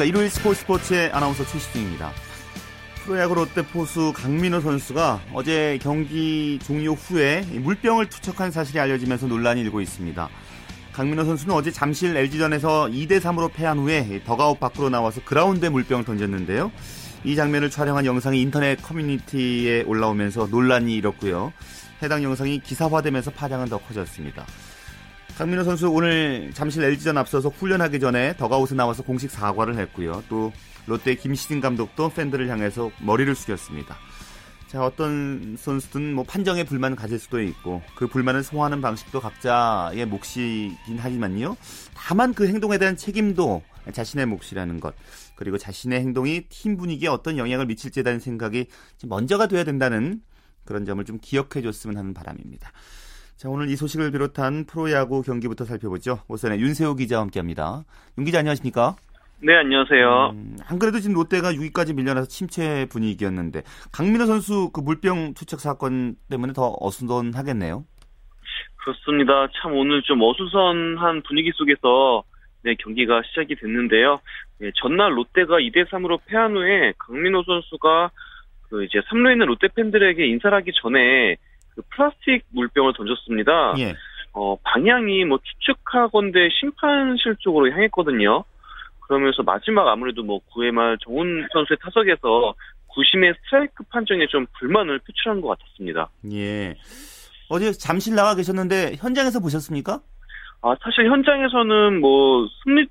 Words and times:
안녕하십니까. 0.00 0.04
일요일 0.04 0.30
스포츠 0.30 0.60
스포츠의 0.60 1.10
아나운서 1.12 1.44
최시중입니다. 1.44 2.10
프로야구 3.04 3.34
롯데 3.34 3.62
포수 3.62 4.12
강민호 4.14 4.60
선수가 4.60 5.20
어제 5.32 5.78
경기 5.82 6.58
종료 6.62 6.94
후에 6.94 7.42
물병을 7.42 8.06
투척한 8.06 8.50
사실이 8.50 8.80
알려지면서 8.80 9.26
논란이 9.26 9.60
일고 9.60 9.80
있습니다. 9.80 10.28
강민호 10.92 11.24
선수는 11.24 11.54
어제 11.54 11.70
잠실 11.70 12.16
LG전에서 12.16 12.88
2대3으로 12.90 13.52
패한 13.52 13.78
후에 13.78 14.22
더가웃 14.24 14.58
밖으로 14.58 14.88
나와서 14.90 15.20
그라운드에 15.24 15.68
물병을 15.68 16.04
던졌는데요. 16.04 16.72
이 17.24 17.36
장면을 17.36 17.70
촬영한 17.70 18.06
영상이 18.06 18.40
인터넷 18.40 18.80
커뮤니티에 18.82 19.82
올라오면서 19.82 20.48
논란이 20.50 20.94
일었고요. 20.96 21.52
해당 22.02 22.22
영상이 22.22 22.60
기사화되면서 22.60 23.30
파장은 23.32 23.68
더 23.68 23.78
커졌습니다. 23.78 24.46
강민호 25.40 25.64
선수 25.64 25.88
오늘 25.88 26.50
잠실 26.52 26.84
LG전 26.84 27.16
앞서서 27.16 27.48
훈련하기 27.48 27.98
전에 27.98 28.36
더가웃에 28.36 28.74
나와서 28.74 29.02
공식 29.02 29.30
사과를 29.30 29.78
했고요. 29.78 30.22
또 30.28 30.52
롯데 30.84 31.14
김시진 31.14 31.62
감독도 31.62 32.10
팬들을 32.10 32.46
향해서 32.50 32.90
머리를 33.00 33.34
숙였습니다. 33.34 33.96
자, 34.66 34.84
어떤 34.84 35.56
선수든 35.58 36.12
뭐 36.12 36.24
판정에 36.24 36.64
불만 36.64 36.94
가질 36.94 37.18
수도 37.18 37.40
있고 37.40 37.80
그 37.94 38.06
불만을 38.06 38.42
소화하는 38.42 38.82
방식도 38.82 39.18
각자의 39.18 40.04
몫이긴 40.04 40.98
하지만요. 40.98 41.56
다만 41.94 42.34
그 42.34 42.46
행동에 42.46 42.76
대한 42.76 42.98
책임도 42.98 43.62
자신의 43.94 44.26
몫이라는 44.26 44.78
것 44.78 44.94
그리고 45.36 45.56
자신의 45.56 46.00
행동이 46.00 46.48
팀 46.50 46.76
분위기에 46.76 47.08
어떤 47.08 47.38
영향을 47.38 47.64
미칠지에 47.64 48.02
대한 48.02 48.20
생각이 48.20 48.66
먼저가 49.06 49.46
돼야 49.48 49.64
된다는 49.64 50.20
그런 50.66 50.84
점을 50.84 51.02
좀 51.06 51.18
기억해 51.18 51.62
줬으면 51.62 51.96
하는 51.96 52.12
바람입니다. 52.12 52.72
자, 53.40 53.48
오늘 53.48 53.70
이 53.70 53.74
소식을 53.74 54.12
비롯한 54.12 54.66
프로야구 54.66 55.22
경기부터 55.22 55.64
살펴보죠. 55.64 56.18
우선에 56.28 56.58
윤세호 56.58 56.94
기자와 56.96 57.22
함께합니다. 57.22 57.84
윤 58.18 58.26
기자 58.26 58.40
안녕하십니까? 58.40 58.96
네, 59.42 59.56
안녕하세요. 59.56 60.32
음, 60.34 60.58
안 60.68 60.78
그래도 60.78 61.00
지금 61.00 61.14
롯데가 61.14 61.50
6위까지 61.50 61.96
밀려나서 61.96 62.28
침체 62.28 62.84
분위기였는데 62.90 63.62
강민호 63.92 64.26
선수 64.26 64.68
그 64.74 64.82
물병 64.82 65.32
투척 65.32 65.60
사건 65.60 66.16
때문에 66.28 66.52
더 66.52 66.76
어수선하겠네요. 66.82 67.82
그렇습니다. 68.84 69.48
참 69.54 69.72
오늘 69.72 70.02
좀 70.02 70.20
어수선한 70.20 71.22
분위기 71.22 71.50
속에서 71.54 72.22
네, 72.62 72.74
경기가 72.74 73.22
시작이 73.24 73.54
됐는데요. 73.54 74.20
네, 74.58 74.70
전날 74.74 75.16
롯데가 75.16 75.56
2대 75.56 75.88
3으로 75.88 76.20
패한 76.26 76.54
후에 76.54 76.92
강민호 76.98 77.44
선수가 77.44 78.10
그 78.68 78.84
이제 78.84 78.98
3루에 79.10 79.32
있는 79.32 79.46
롯데 79.46 79.68
팬들에게 79.74 80.26
인사를 80.26 80.54
하기 80.58 80.72
전에 80.74 81.38
그 81.74 81.82
플라스틱 81.90 82.44
물병을 82.50 82.92
던졌습니다. 82.96 83.74
예. 83.78 83.94
어, 84.32 84.56
방향이 84.62 85.24
뭐 85.24 85.38
추측하건대 85.42 86.48
심판실 86.60 87.36
쪽으로 87.40 87.70
향했거든요. 87.72 88.44
그러면서 89.00 89.42
마지막 89.42 89.88
아무래도 89.88 90.22
뭐 90.22 90.40
9회 90.52 90.70
말 90.70 90.96
정훈 91.04 91.46
선수의 91.52 91.78
타석에서 91.82 92.54
구심의 92.86 93.34
스트라이크 93.44 93.82
판정에 93.90 94.26
좀 94.28 94.46
불만을 94.58 95.00
표출한 95.00 95.40
것 95.40 95.48
같았습니다. 95.48 96.08
예. 96.32 96.76
어제 97.48 97.72
잠실 97.72 98.14
나가 98.14 98.36
계셨는데 98.36 98.96
현장에서 98.96 99.40
보셨습니까? 99.40 100.00
아, 100.62 100.76
사실 100.82 101.10
현장에서는 101.10 102.00
뭐 102.00 102.46
승리 102.62 102.86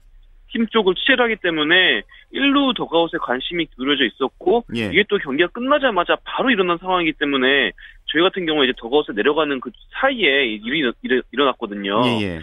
팀 0.51 0.67
쪽을 0.67 0.95
취재를 0.95 1.23
하기 1.25 1.37
때문에 1.37 2.01
1루 2.33 2.75
더가웃에 2.75 3.17
관심이 3.21 3.67
기울어져 3.67 4.03
있었고 4.05 4.65
예. 4.75 4.87
이게 4.87 5.03
또 5.07 5.17
경기가 5.17 5.49
끝나자마자 5.49 6.17
바로 6.23 6.49
일어난 6.49 6.77
상황이기 6.79 7.13
때문에 7.13 7.71
저희 8.11 8.23
같은 8.23 8.45
경우에 8.45 8.65
이제 8.65 8.73
더가웃에 8.77 9.13
내려가는 9.13 9.59
그 9.59 9.71
사이에 9.91 10.45
일이 10.45 10.91
일어났거든요. 11.31 12.01
예, 12.05 12.21
예. 12.21 12.39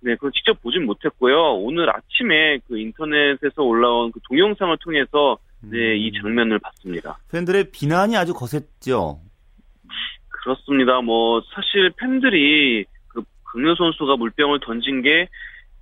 네, 0.00 0.14
그걸 0.14 0.30
직접 0.32 0.62
보진 0.62 0.86
못했고요. 0.86 1.54
오늘 1.56 1.90
아침에 1.90 2.58
그 2.68 2.78
인터넷에서 2.78 3.62
올라온 3.62 4.12
그 4.12 4.20
동영상을 4.28 4.76
통해서 4.78 5.38
네, 5.60 5.96
이 5.96 6.10
음. 6.10 6.22
장면을 6.22 6.58
봤습니다. 6.60 7.18
팬들의 7.32 7.70
비난이 7.72 8.16
아주 8.16 8.32
거셌죠. 8.32 9.20
그렇습니다. 10.28 11.00
뭐 11.00 11.42
사실 11.52 11.90
팬들이 11.96 12.84
그 13.08 13.22
강민 13.44 13.74
선수가 13.74 14.16
물병을 14.16 14.60
던진 14.60 15.02
게 15.02 15.28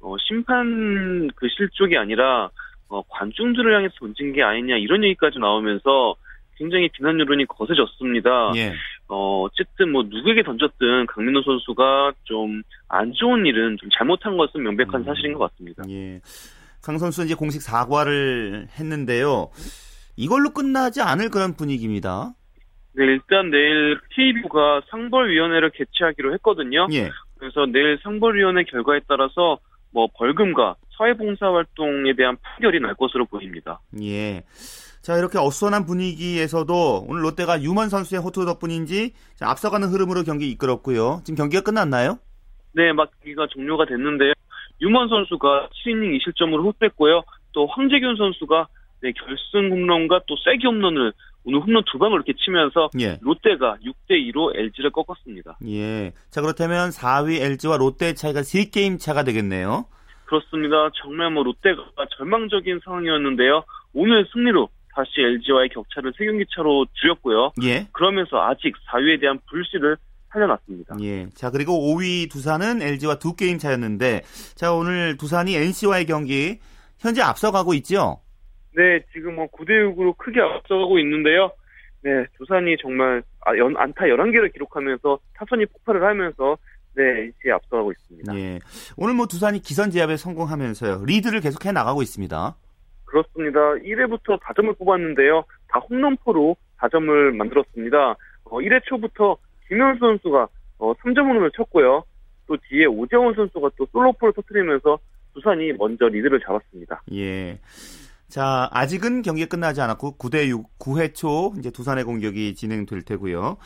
어, 0.00 0.16
심판 0.18 1.28
그 1.36 1.46
실족이 1.48 1.96
아니라 1.98 2.48
어, 2.88 3.02
관중들을 3.02 3.74
향해서 3.74 3.94
던진 4.00 4.32
게 4.32 4.42
아니냐 4.42 4.76
이런 4.76 5.04
얘기까지 5.04 5.38
나오면서 5.38 6.14
굉장히 6.56 6.88
비난 6.88 7.20
여론이 7.20 7.44
거세졌습니다. 7.46 8.52
예. 8.56 8.72
어, 9.08 9.42
어쨌든 9.42 9.92
뭐 9.92 10.02
누구에게 10.02 10.42
던졌든 10.42 11.06
강민호 11.06 11.42
선수가 11.42 12.12
좀 12.24 12.62
안 12.88 13.12
좋은 13.12 13.46
일은 13.46 13.76
좀 13.78 13.88
잘못한 13.96 14.36
것은 14.36 14.62
명백한 14.62 15.00
음. 15.00 15.04
사실인 15.04 15.34
것 15.34 15.50
같습니다. 15.50 15.82
예. 15.88 16.20
강 16.82 16.98
선수 16.98 17.24
이제 17.24 17.34
공식 17.34 17.60
사과를 17.62 18.68
했는데요. 18.78 19.50
이걸로 20.16 20.50
끝나지 20.50 21.00
않을 21.02 21.30
그런 21.30 21.56
분위기입니다. 21.56 22.32
네, 22.92 23.04
일단 23.04 23.50
내일 23.50 23.98
KBO가 24.10 24.82
상벌위원회를 24.88 25.70
개최하기로 25.70 26.32
했거든요. 26.34 26.86
예. 26.92 27.10
그래서 27.38 27.66
내일 27.66 27.98
상벌위원회 28.02 28.64
결과에 28.64 29.00
따라서 29.08 29.58
뭐 29.90 30.08
벌금과 30.14 30.76
사회봉사활동에 30.96 32.14
대한 32.14 32.36
판결이 32.40 32.80
날 32.80 32.94
것으로 32.94 33.26
보입니다. 33.26 33.80
예. 34.00 34.44
자, 35.06 35.16
이렇게 35.16 35.38
어수선한 35.38 35.86
분위기에서도 35.86 37.06
오늘 37.06 37.22
롯데가 37.22 37.62
유먼 37.62 37.90
선수의 37.90 38.20
호투 38.20 38.44
덕분인지 38.44 39.12
앞서가는 39.40 39.86
흐름으로 39.86 40.24
경기 40.24 40.50
이끌었고요. 40.50 41.20
지금 41.22 41.36
경기가 41.36 41.62
끝났나요? 41.62 42.18
네, 42.72 42.92
막기가 42.92 43.46
종료가 43.52 43.84
됐는데요. 43.84 44.32
유먼 44.80 45.08
선수가 45.08 45.68
7이닝 45.86 46.18
2실점으로 46.18 46.74
흡했고요. 46.74 47.22
또 47.52 47.68
황재균 47.68 48.16
선수가 48.16 48.66
네, 49.02 49.12
결승 49.12 49.70
홈런과 49.70 50.22
또 50.26 50.34
세기 50.44 50.66
홈런을 50.66 51.12
오늘 51.44 51.60
홈런 51.60 51.84
두 51.86 51.98
방을 51.98 52.16
이렇게 52.16 52.32
치면서 52.32 52.90
예. 52.98 53.20
롯데가 53.22 53.76
6대 53.84 54.32
2로 54.32 54.58
LG를 54.58 54.90
꺾었습니다. 54.90 55.58
예. 55.68 56.14
자, 56.30 56.40
그렇다면 56.40 56.90
4위 56.90 57.40
LG와 57.42 57.76
롯데 57.76 58.14
차이가 58.14 58.40
3게임 58.40 58.98
차가 58.98 59.22
되겠네요. 59.22 59.86
그렇습니다. 60.24 60.90
정말 61.00 61.30
뭐 61.30 61.44
롯데가 61.44 61.84
절망적인 62.18 62.80
상황이었는데요. 62.84 63.62
오늘 63.94 64.26
승리로 64.32 64.68
다시 64.96 65.20
LG와의 65.20 65.68
격차를 65.68 66.12
3경기 66.14 66.46
차로 66.56 66.86
줄였고요. 66.94 67.52
예. 67.62 67.86
그러면서 67.92 68.40
아직 68.40 68.74
4위에 68.88 69.20
대한 69.20 69.38
불씨를 69.50 69.98
살려놨습니다. 70.32 70.96
예. 71.02 71.28
자, 71.34 71.50
그리고 71.50 71.74
5위 71.74 72.30
두산은 72.30 72.80
LG와 72.80 73.18
두 73.18 73.36
게임 73.36 73.58
차였는데, 73.58 74.22
자, 74.54 74.72
오늘 74.72 75.18
두산이 75.18 75.54
NC와의 75.54 76.06
경기, 76.06 76.60
현재 76.98 77.20
앞서가고 77.20 77.74
있죠? 77.74 78.20
네, 78.74 79.00
지금 79.12 79.36
뭐 79.36 79.46
9대6으로 79.48 80.16
크게 80.16 80.40
앞서가고 80.40 80.98
있는데요. 81.00 81.50
네, 82.02 82.24
두산이 82.38 82.76
정말 82.80 83.22
아, 83.44 83.54
연, 83.58 83.76
안타 83.76 84.06
11개를 84.06 84.50
기록하면서 84.52 85.18
타선이 85.34 85.66
폭발을 85.66 86.04
하면서 86.04 86.56
네, 86.94 87.02
이제 87.28 87.50
앞서가고 87.50 87.92
있습니다. 87.92 88.34
예. 88.38 88.60
오늘 88.96 89.12
뭐 89.12 89.26
두산이 89.26 89.60
기선 89.60 89.90
제압에 89.90 90.16
성공하면서요. 90.16 91.04
리드를 91.04 91.40
계속해 91.40 91.72
나가고 91.72 92.00
있습니다. 92.00 92.56
그렇습니다. 93.16 93.60
1회부터 93.60 94.38
4점을 94.40 94.76
뽑았는데요. 94.78 95.44
다 95.68 95.78
홈런포로 95.78 96.56
4점을 96.78 97.34
만들었습니다. 97.34 98.16
어, 98.44 98.58
1회 98.58 98.84
초부터 98.84 99.36
김현 99.68 99.98
선수가 99.98 100.48
어, 100.78 100.94
3점 100.94 101.20
홈런을 101.20 101.50
쳤고요. 101.52 102.04
또 102.46 102.56
뒤에 102.68 102.84
오재원 102.84 103.34
선수가 103.34 103.70
또 103.76 103.86
솔로포를 103.90 104.34
터뜨리면서 104.34 104.98
두산이 105.34 105.72
먼저 105.72 106.06
리드를 106.08 106.40
잡았습니다. 106.40 107.02
예. 107.12 107.58
자, 108.28 108.68
아직은 108.72 109.22
경기가 109.22 109.48
끝나지 109.48 109.80
않았고 109.80 110.16
9대 110.18 110.48
6, 110.48 110.78
9회 110.78 111.14
초 111.14 111.54
이제 111.58 111.70
두산의 111.70 112.04
공격이 112.04 112.54
진행될 112.54 113.02
테고요. 113.02 113.56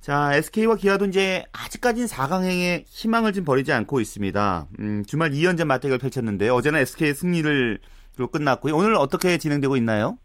자, 0.00 0.34
SK와 0.34 0.76
기아도 0.76 1.04
이제 1.04 1.44
아직까지는 1.52 2.06
4강행에 2.06 2.84
희망을 2.86 3.32
좀 3.32 3.44
버리지 3.44 3.72
않고 3.72 4.00
있습니다. 4.00 4.68
음, 4.78 5.04
주말 5.06 5.32
2연전 5.32 5.66
맞대결 5.66 5.98
펼쳤는데 5.98 6.48
어제는 6.48 6.80
SK의 6.80 7.14
승리를 7.14 7.80
로 8.20 8.28
끝났고요. 8.28 8.76
오늘 8.76 8.94
어떻게 8.94 9.38
진행되고 9.38 9.76
있나요? 9.76 10.18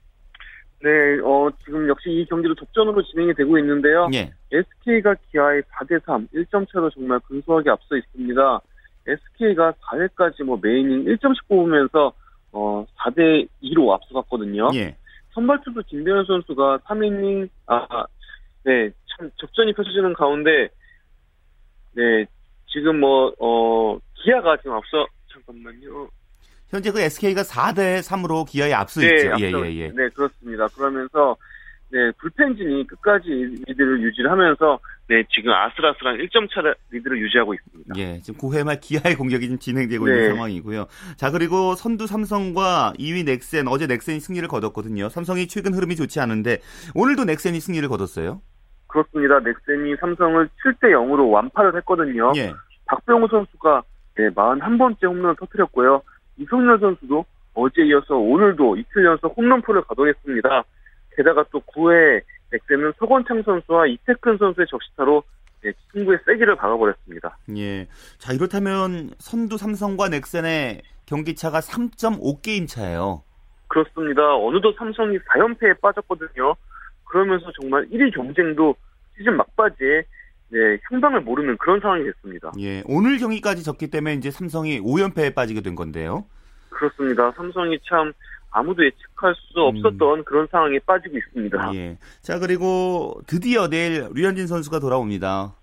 네, 0.84 0.90
어, 1.24 1.50
지금 1.64 1.88
역시 1.88 2.10
이 2.12 2.26
경기도 2.26 2.54
독전으로 2.54 3.02
진행이 3.04 3.34
되고 3.34 3.58
있는데요. 3.58 4.08
예. 4.14 4.32
SK가 4.52 5.16
기아의 5.32 5.64
4대3, 5.64 6.28
1점 6.32 6.70
차로 6.72 6.90
정말 6.92 7.20
근소하게 7.22 7.70
앞서 7.72 7.96
있습니다. 7.96 8.62
SK가 9.08 9.74
4회까지 9.74 10.44
뭐 10.44 10.60
메이닝 10.62 11.06
1점씩 11.06 11.48
뽑으면서 11.48 12.14
어, 12.52 12.86
4대 13.00 13.48
2로 13.64 13.92
앞서갔거든요. 13.94 14.70
예. 14.76 14.96
선발 15.34 15.62
투수 15.64 15.82
김대현 15.88 16.26
선수가 16.26 16.80
3이닝 16.80 17.50
아, 17.68 18.06
네, 18.64 18.90
참 19.18 19.30
적전이 19.38 19.74
펼쳐지는 19.74 20.14
가운데 20.14 20.70
네, 21.94 22.26
지금 22.68 23.00
뭐 23.00 23.34
어, 23.40 23.98
기아가 24.16 24.58
지금 24.58 24.74
앞서 24.74 25.06
잠깐만요. 25.32 26.10
현재 26.70 26.92
그 26.92 27.00
SK가 27.00 27.44
4대 27.44 28.00
3으로 28.00 28.46
기아에 28.48 28.74
앞서 28.74 29.02
네, 29.02 29.08
있죠. 29.08 29.32
예, 29.40 29.52
예, 29.52 29.76
예. 29.76 29.88
네, 29.90 30.10
그렇습니다. 30.10 30.68
그러면서 30.76 31.38
네, 31.92 32.12
불펜진이 32.18 32.88
끝까지 32.88 33.30
리드를 33.68 34.02
유지를 34.02 34.32
하면서 34.32 34.80
네, 35.08 35.24
지금 35.30 35.54
아슬아슬한 35.54 36.18
1점 36.18 36.50
차 36.50 36.62
리드를 36.92 37.22
유지하고 37.22 37.54
있습니다. 37.54 37.94
예, 37.98 38.20
지금 38.22 38.40
9회 38.40 38.64
말 38.64 38.80
기아의 38.80 39.16
공격이 39.16 39.48
좀 39.48 39.60
진행되고 39.60 40.06
네. 40.06 40.14
있는 40.14 40.30
상황이고요. 40.32 40.88
자, 41.16 41.30
그리고 41.30 41.76
선두 41.76 42.08
삼성과 42.08 42.94
2위 42.98 43.24
넥센, 43.26 43.68
어제 43.68 43.86
넥센이 43.86 44.20
승리를 44.20 44.46
거뒀거든요. 44.48 45.10
삼성이 45.10 45.48
최근 45.48 45.74
흐름이 45.74 45.96
좋지 45.96 46.20
않은데 46.20 46.60
오늘도 46.96 47.26
넥센이 47.26 47.60
승리를 47.60 47.88
거뒀어요. 47.88 48.42
그렇습니다. 48.88 49.40
넥센이 49.40 49.96
삼성을 50.00 50.50
7대 50.64 50.90
0으로 50.92 51.32
완파를 51.32 51.76
했거든요. 51.78 52.34
예. 52.36 52.52
박병호 52.88 53.28
선수가 53.28 53.84
네, 54.18 54.30
41번째 54.30 55.04
홈런을 55.04 55.36
터뜨렸고요. 55.40 56.02
이성열 56.38 56.80
선수도 56.80 57.26
어제 57.54 57.84
이어서 57.86 58.16
오늘도 58.16 58.78
이틀 58.78 59.06
연속 59.06 59.38
홈런포를 59.38 59.84
가동했습니다. 59.84 60.64
게다가 61.16 61.46
또 61.52 61.62
9회 61.62 62.22
넥센은 62.52 62.94
서건창 63.00 63.42
선수와 63.44 63.88
이태근 63.88 64.38
선수의 64.38 64.68
적시타로 64.70 65.24
네, 65.64 65.72
승부의 65.92 66.20
세기를 66.26 66.56
박아버렸습니다. 66.58 67.38
예. 67.58 67.88
자, 68.20 68.34
이렇다면 68.34 69.12
선두 69.18 69.58
삼성과 69.58 70.10
넥센의 70.10 70.82
경기차가 71.08 71.60
3.5게임 71.60 72.68
차예요. 72.68 73.24
그렇습니다. 73.68 74.36
어느덧 74.36 74.76
삼성이 74.78 75.18
4연패에 75.18 75.82
빠졌거든요. 75.82 76.56
그러면서 77.06 77.52
정말 77.60 77.88
1위 77.90 78.14
경쟁도 78.14 78.76
시즌 79.18 79.38
막바지에 79.38 80.04
네, 80.50 80.78
형방을 80.90 81.22
모르는 81.22 81.58
그런 81.58 81.80
상황이 81.80 82.04
됐습니다. 82.04 82.52
예, 82.60 82.84
오늘 82.86 83.18
경기까지 83.18 83.64
졌기 83.64 83.90
때문에 83.90 84.16
이제 84.16 84.32
삼성이 84.32 84.80
5연패에 84.80 85.34
빠지게 85.34 85.62
된 85.62 85.76
건데요. 85.76 86.26
그렇습니다. 86.70 87.32
삼성이 87.32 87.80
참 87.88 88.14
아무도 88.52 88.86
예측할 88.86 89.34
수 89.36 89.60
없었던 89.60 90.20
음. 90.20 90.24
그런 90.24 90.48
상황에 90.50 90.80
빠지고 90.86 91.18
있습니다. 91.18 91.76
예. 91.76 91.98
자, 92.22 92.40
그리고 92.40 93.22
드디어 93.28 93.68
내일 93.68 94.08
류현진 94.14 94.48
선수가 94.48 94.80
돌아옵니다. 94.80 95.56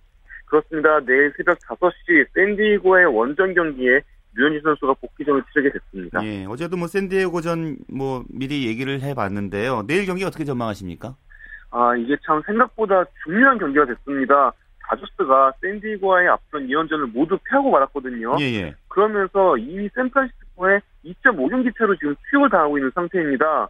그렇습니다. 0.47 1.01
내일 1.01 1.33
새벽 1.37 1.59
5시 1.61 2.27
샌디에고의 2.35 3.07
원정 3.07 3.55
경기에 3.55 4.03
류현진 4.35 4.61
선수가 4.63 4.95
복귀전을 4.95 5.43
치르게 5.53 5.73
됐습니다. 5.73 6.25
예. 6.25 6.45
어제도 6.45 6.77
뭐 6.77 6.87
샌디에고전 6.87 7.79
뭐 7.89 8.25
미리 8.29 8.67
얘기를 8.67 9.01
해 9.01 9.15
봤는데요. 9.15 9.85
내일 9.87 10.05
경기 10.05 10.25
어떻게 10.25 10.45
전망하십니까? 10.45 11.17
아, 11.71 11.97
이게 11.97 12.17
참 12.27 12.43
생각보다 12.45 13.05
중요한 13.25 13.59
경기가 13.59 13.87
됐습니다. 13.87 14.53
다저스가 14.89 15.53
샌디에고와의 15.61 16.29
앞선 16.29 16.67
2연전을 16.67 17.13
모두 17.13 17.39
패하고 17.49 17.71
말았거든요. 17.71 18.37
예, 18.41 18.45
예. 18.45 18.75
그러면서 18.89 19.55
2위 19.55 19.91
샌프란시스코에 19.95 20.81
2.5경기 21.05 21.77
차로 21.77 21.97
지금 21.97 22.15
수육을 22.31 22.51
당하고 22.51 22.79
있는 22.79 22.91
상태입니다. 22.95 23.69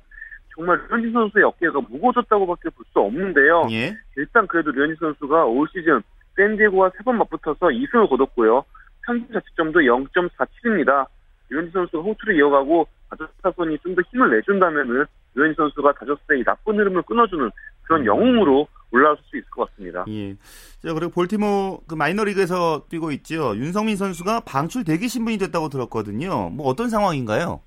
정말 0.54 0.78
류현진 0.88 1.12
선수의 1.12 1.44
어깨가 1.44 1.80
무거워졌다고밖에 1.88 2.68
볼 2.70 2.84
수 2.92 3.00
없는데요. 3.00 3.68
예? 3.70 3.96
일단 4.16 4.46
그래도 4.46 4.70
류현진 4.70 4.96
선수가 5.00 5.44
올 5.46 5.66
시즌 5.72 6.02
샌디에고와 6.36 6.90
세 6.96 7.04
번 7.04 7.18
맞붙어서 7.18 7.68
2승을 7.68 8.08
거뒀고요. 8.10 8.64
평균 9.06 9.26
자책점도 9.32 9.80
0.47입니다. 9.80 11.06
류현진 11.50 11.72
선수가 11.72 12.02
호투를 12.02 12.36
이어가고 12.36 12.86
다저스 13.10 13.30
타선이 13.42 13.78
좀 13.78 13.94
더 13.94 14.02
힘을 14.10 14.30
내준다면은 14.30 15.04
류현진 15.34 15.54
선수가 15.56 15.92
다저스의 15.92 16.44
나쁜 16.44 16.78
흐름을 16.78 17.02
끊어주는 17.02 17.50
그런 17.84 18.00
음. 18.02 18.06
영웅으로 18.06 18.66
올라설 18.92 19.24
수 19.24 19.36
있을 19.36 19.50
것 19.50 19.70
같습니다. 19.70 20.04
예. 20.08 20.34
자, 20.82 20.92
그리고 20.92 21.10
볼티모 21.10 21.82
그 21.88 21.94
마이너리그에서 21.94 22.86
뛰고 22.88 23.10
있죠. 23.12 23.56
윤성민 23.56 23.96
선수가 23.96 24.40
방출 24.40 24.84
대기 24.84 25.08
신분이 25.08 25.38
됐다고 25.38 25.68
들었거든요. 25.68 26.50
뭐 26.50 26.66
어떤 26.66 26.88
상황인가요? 26.88 27.60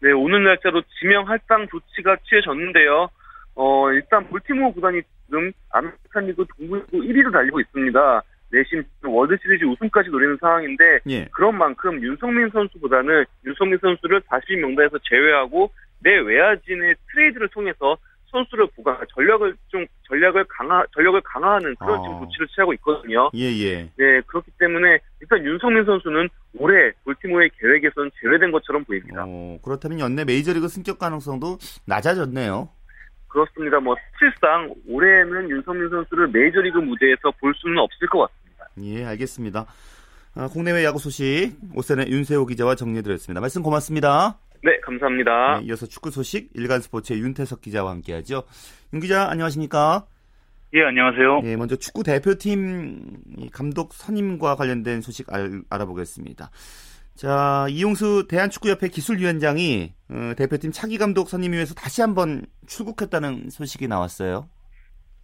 네, 0.00 0.12
오늘 0.12 0.44
날짜로 0.44 0.82
지명 1.00 1.28
할당 1.28 1.66
조치가 1.68 2.16
취해졌는데요. 2.28 3.08
어, 3.54 3.92
일단 3.92 4.26
볼티모어 4.28 4.74
구단이 4.74 5.00
지금 5.26 5.52
아메리칸 5.70 6.26
리그 6.26 6.44
동부리그 6.58 6.98
1위로 6.98 7.32
달리고 7.32 7.60
있습니다. 7.60 8.22
내심 8.50 8.84
월드 9.02 9.36
시리즈 9.42 9.64
우승까지 9.64 10.10
노리는 10.10 10.36
상황인데 10.40 11.00
예. 11.08 11.24
그런 11.32 11.56
만큼 11.56 12.00
윤석민 12.02 12.50
선수보다는 12.50 13.24
윤석민 13.46 13.78
선수를 13.80 14.20
40인 14.22 14.58
명단에서 14.60 14.98
제외하고 15.08 15.70
내 16.00 16.18
외야진의 16.18 16.94
트레이드를 17.10 17.48
통해서 17.48 17.96
선수를 18.34 18.66
보강, 18.74 18.98
전력을 19.14 19.56
좀 19.68 19.86
전략을 20.08 20.44
강화 20.48 20.84
전력을 20.92 21.20
강화하는 21.22 21.76
그런 21.76 22.02
지금 22.02 22.16
아. 22.16 22.20
조치를 22.20 22.48
취하고 22.48 22.74
있거든요. 22.74 23.30
예 23.34 23.44
예. 23.44 23.90
네 23.96 24.20
그렇기 24.26 24.50
때문에 24.58 24.98
일단 25.20 25.44
윤석민 25.44 25.84
선수는 25.84 26.28
올해 26.58 26.90
볼티모어의 27.04 27.50
계획에선 27.60 28.10
제외된 28.20 28.50
것처럼 28.50 28.84
보입니다. 28.84 29.24
어, 29.26 29.58
그렇다면 29.62 30.00
연내 30.00 30.24
메이저리그 30.24 30.66
승격 30.66 30.98
가능성도 30.98 31.58
낮아졌네요. 31.86 32.68
그렇습니다. 33.28 33.78
뭐 33.78 33.94
실상 34.18 34.74
올해는 34.88 35.48
윤성민 35.50 35.88
선수를 35.88 36.28
메이저리그 36.28 36.78
무대에서 36.78 37.30
볼 37.40 37.54
수는 37.54 37.78
없을 37.78 38.08
것 38.08 38.28
같습니다. 38.28 38.68
예 38.82 39.04
알겠습니다. 39.04 39.66
아, 40.36 40.48
국내외 40.48 40.84
야구 40.84 40.98
소식 40.98 41.52
오세의 41.74 42.10
윤세호 42.10 42.46
기자와 42.46 42.74
정리해드렸습니다. 42.74 43.40
말씀 43.40 43.62
고맙습니다. 43.62 44.38
네, 44.64 44.80
감사합니다. 44.80 45.58
네, 45.60 45.66
이어서 45.66 45.84
축구 45.84 46.10
소식 46.10 46.48
일간 46.54 46.80
스포츠의 46.80 47.20
윤태석 47.20 47.60
기자와 47.60 47.90
함께하죠. 47.90 48.44
윤 48.94 49.00
기자 49.00 49.28
안녕하십니까? 49.28 50.06
예, 50.72 50.82
안녕하세요. 50.84 51.42
네, 51.42 51.54
먼저 51.56 51.76
축구 51.76 52.02
대표팀 52.02 53.50
감독 53.52 53.92
선임과 53.92 54.56
관련된 54.56 55.02
소식 55.02 55.30
알, 55.30 55.60
아보겠습니다 55.68 56.50
자, 57.14 57.66
이용수 57.68 58.26
대한축구협회 58.26 58.88
기술위원장이 58.88 59.92
어, 60.08 60.32
대표팀 60.34 60.72
차기 60.72 60.96
감독 60.96 61.28
선임 61.28 61.52
위해서 61.52 61.74
다시 61.74 62.00
한번 62.00 62.46
출국했다는 62.66 63.50
소식이 63.50 63.86
나왔어요. 63.86 64.48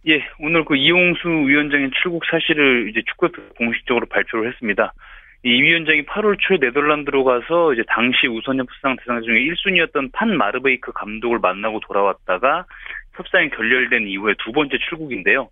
예, 0.07 0.21
오늘 0.39 0.63
그 0.65 0.75
이용수 0.75 1.27
위원장의 1.27 1.89
출국 2.03 2.23
사실을 2.29 2.91
이제 2.91 3.01
축구협회 3.07 3.41
공식적으로 3.57 4.05
발표를 4.05 4.51
했습니다. 4.51 4.93
이 5.43 5.61
위원장이 5.61 6.03
8월 6.05 6.37
초에 6.39 6.57
네덜란드로 6.59 7.23
가서 7.23 7.73
이제 7.73 7.83
당시 7.87 8.27
우선 8.27 8.59
협상 8.59 8.95
대상 8.97 9.21
중에 9.23 9.39
1순위였던 9.39 10.11
판 10.13 10.37
마르베이크 10.37 10.91
감독을 10.93 11.39
만나고 11.39 11.79
돌아왔다가 11.79 12.65
협상이 13.13 13.49
결렬된 13.49 14.07
이후에 14.07 14.35
두 14.43 14.51
번째 14.51 14.77
출국인데요. 14.87 15.49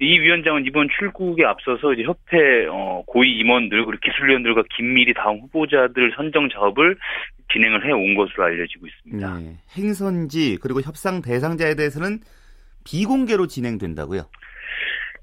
이 0.00 0.18
위원장은 0.18 0.66
이번 0.66 0.88
출국에 0.98 1.44
앞서서 1.44 1.92
이제 1.92 2.02
협회 2.02 2.66
어, 2.66 3.02
고위 3.06 3.38
임원들 3.38 3.84
그리고 3.84 4.00
기술위원들과 4.02 4.64
긴밀히 4.76 5.14
다음 5.14 5.38
후보자들 5.40 6.12
선정 6.16 6.48
작업을 6.48 6.96
진행을 7.52 7.86
해 7.86 7.92
온 7.92 8.14
것으로 8.14 8.44
알려지고 8.44 8.86
있습니다. 8.86 9.38
네, 9.38 9.56
행선지 9.76 10.58
그리고 10.60 10.80
협상 10.80 11.22
대상자에 11.22 11.74
대해서는 11.76 12.18
비공개로 12.84 13.46
진행된다고요? 13.46 14.22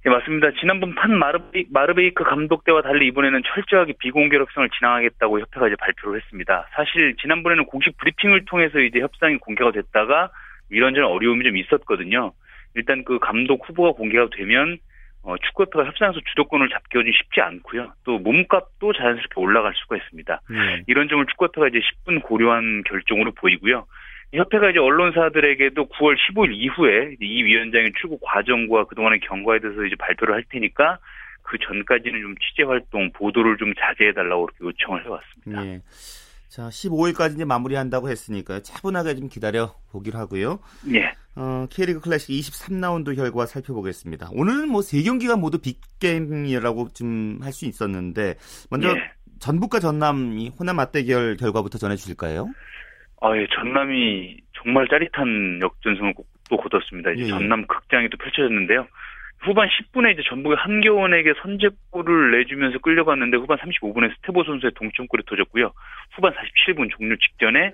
네, 0.06 0.12
맞습니다. 0.12 0.52
지난번 0.60 0.94
판 0.94 1.18
마르베이, 1.18 1.66
마르베이크 1.72 2.24
감독 2.24 2.64
때와 2.64 2.84
달리 2.84 3.08
이번에는 3.08 3.42
철저하게 3.44 3.94
비공개 3.98 4.38
협상을 4.38 4.70
진행하겠다고 4.70 5.40
협회가 5.40 5.68
이제 5.68 5.76
발표를 5.78 6.22
했습니다. 6.22 6.68
사실 6.76 7.16
지난번에는 7.20 7.66
공식 7.66 7.98
브리핑을 7.98 8.46
통해서 8.46 8.80
이제 8.82 9.00
협상이 9.00 9.38
공개가 9.38 9.72
됐다가 9.72 10.30
이런저런 10.70 11.10
어려움이 11.10 11.44
좀 11.44 11.58
있었거든요. 11.58 12.34
일단 12.76 13.04
그 13.04 13.18
감독 13.18 13.68
후보가 13.68 13.94
공개가 13.94 14.28
되면 14.38 14.78
어, 15.24 15.38
축구협회가 15.40 15.86
협상에서 15.86 16.20
주도권을 16.24 16.70
잡기가 16.70 17.02
좀 17.02 17.12
쉽지 17.12 17.42
않고요. 17.42 17.92
또 18.04 18.20
몸값도 18.20 18.94
자연스럽게 18.94 19.42
올라갈 19.42 19.74
수가 19.74 19.98
있습니다. 19.98 20.42
네. 20.52 20.84
이런 20.86 21.10
점을 21.10 21.26
축구협회가 21.26 21.70
이제 21.70 21.80
10분 21.80 22.22
고려한 22.22 22.84
결정으로 22.84 23.32
보이고요. 23.32 23.88
협회가 24.34 24.70
이제 24.70 24.80
언론사들에게도 24.80 25.88
9월 25.88 26.16
15일 26.18 26.54
이후에 26.54 27.16
이 27.22 27.44
위원장의 27.44 27.94
출국 28.00 28.20
과정과 28.24 28.86
그동안의 28.86 29.20
경과에 29.22 29.60
대해서 29.60 29.84
이제 29.86 29.96
발표를 29.98 30.34
할 30.36 30.44
테니까 30.50 31.00
그 31.44 31.58
전까지는 31.60 32.22
좀 32.22 32.36
취재 32.38 32.64
활동 32.64 33.12
보도를 33.14 33.58
좀 33.58 33.74
자제해 33.76 34.14
달라고 34.14 34.48
그렇게 34.48 34.66
요청을 34.66 35.06
해왔습니다. 35.06 35.64
네. 35.64 35.82
자, 36.50 36.70
15일까지 36.70 37.36
이제 37.36 37.46
마무리한다고 37.46 38.10
했으니까요. 38.10 38.62
차분하게 38.62 39.16
좀 39.16 39.30
기다려 39.30 39.76
보기로 39.92 40.18
하고요. 40.18 40.60
예. 40.94 41.14
어, 41.36 41.68
K리그 41.70 42.00
클래식 42.00 42.30
23라운드 42.30 43.14
결과 43.16 43.46
살펴보겠습니다. 43.46 44.30
오늘은 44.34 44.70
뭐 44.70 44.82
세 44.82 45.02
경기가 45.04 45.36
모두 45.36 45.60
빅게임이라고 45.60 46.90
좀 46.94 47.40
할 47.42 47.52
수 47.52 47.66
있었는데 47.66 48.36
먼저 48.70 48.90
예. 48.90 48.94
전북과 49.40 49.80
전남이 49.82 50.52
호남 50.58 50.78
맞대결 50.78 51.36
결과부터 51.38 51.78
전해 51.78 51.96
주실까요? 51.98 52.48
아, 53.22 53.36
예, 53.38 53.48
전남이 53.54 54.38
정말 54.54 54.88
짜릿한 54.88 55.60
역전승을 55.62 56.14
또 56.50 56.58
거뒀습니다. 56.58 57.12
이제 57.12 57.24
예. 57.24 57.28
전남 57.28 57.66
극장이 57.68 58.10
또 58.10 58.18
펼쳐졌는데요. 58.18 58.88
후반 59.40 59.70
10분에 59.70 60.14
이제 60.14 60.24
전북의 60.28 60.58
한겨원에게 60.58 61.34
선제골을 61.42 62.32
내주면서 62.32 62.80
끌려갔는데 62.80 63.38
후반 63.38 63.58
35분에 63.60 64.16
스테보 64.18 64.44
선수의 64.44 64.72
동점골이 64.76 65.24
터졌고요. 65.28 65.72
후반 66.16 66.34
47분 66.34 66.90
종료 66.90 67.16
직전에 67.16 67.74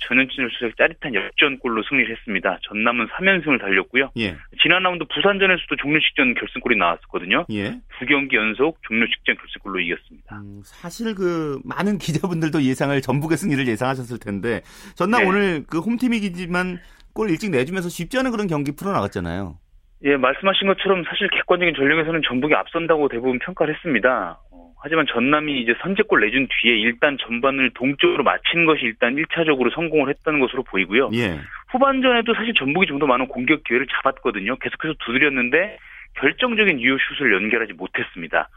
전현진 0.00 0.48
선수의 0.48 0.72
짜릿한 0.76 1.14
역전골로 1.14 1.82
승리를 1.88 2.16
했습니다. 2.16 2.58
전남은 2.62 3.08
3연승을 3.08 3.60
달렸고요. 3.60 4.10
예. 4.18 4.36
지난 4.62 4.82
라운드 4.82 5.04
부산전에서도 5.12 5.76
종료 5.76 5.98
직전 6.00 6.34
결승골이 6.34 6.76
나왔었거든요. 6.76 7.46
예. 7.50 7.80
두 7.98 8.06
경기 8.06 8.36
연속 8.36 8.78
종료 8.82 9.06
직전 9.06 9.36
결승골로 9.36 9.80
이겼습니다. 9.80 10.36
음, 10.36 10.60
사실 10.64 11.14
그 11.14 11.60
많은 11.64 11.98
기자분들도 11.98 12.62
예상을 12.62 13.00
전북의 13.00 13.36
승리를 13.36 13.66
예상하셨을 13.66 14.18
텐데 14.18 14.62
전남 14.94 15.22
네. 15.22 15.28
오늘 15.28 15.64
그 15.68 15.78
홈팀이기지만 15.78 16.78
골 17.14 17.30
일찍 17.30 17.50
내주면서 17.50 17.88
쉽지 17.88 18.18
않은 18.18 18.30
그런 18.30 18.46
경기 18.46 18.72
풀어나갔잖아요. 18.74 19.58
예, 20.04 20.16
말씀하신 20.16 20.68
것처럼 20.68 21.02
사실 21.08 21.28
객관적인 21.28 21.74
전력에서는 21.74 22.22
전북이 22.28 22.54
앞선다고 22.54 23.08
대부분 23.08 23.40
평가를 23.40 23.74
했습니다. 23.74 24.38
어, 24.78 24.82
하지만 24.82 25.06
전남이 25.06 25.60
이제 25.60 25.74
선제골 25.82 26.20
내준 26.20 26.48
뒤에 26.48 26.76
일단 26.78 27.18
전반을 27.18 27.70
동쪽으로 27.74 28.22
마친 28.24 28.64
것이 28.64 28.84
일단 28.84 29.16
1차적으로 29.16 29.72
성공을 29.74 30.08
했다는 30.10 30.40
것으로 30.40 30.62
보이고요. 30.62 31.10
예. 31.12 31.40
후반전에도 31.70 32.34
사실 32.34 32.54
전북이 32.54 32.86
좀 32.86 32.98
더 32.98 33.06
많은 33.06 33.28
공격 33.28 33.62
기회를 33.64 33.86
잡았거든요. 33.86 34.56
계속해서 34.56 34.94
두드렸는데 35.04 35.78
결정적인 36.14 36.80
유효 36.80 36.96
슛을 37.16 37.32
연결하지 37.32 37.74
못했습니다. 37.74 38.48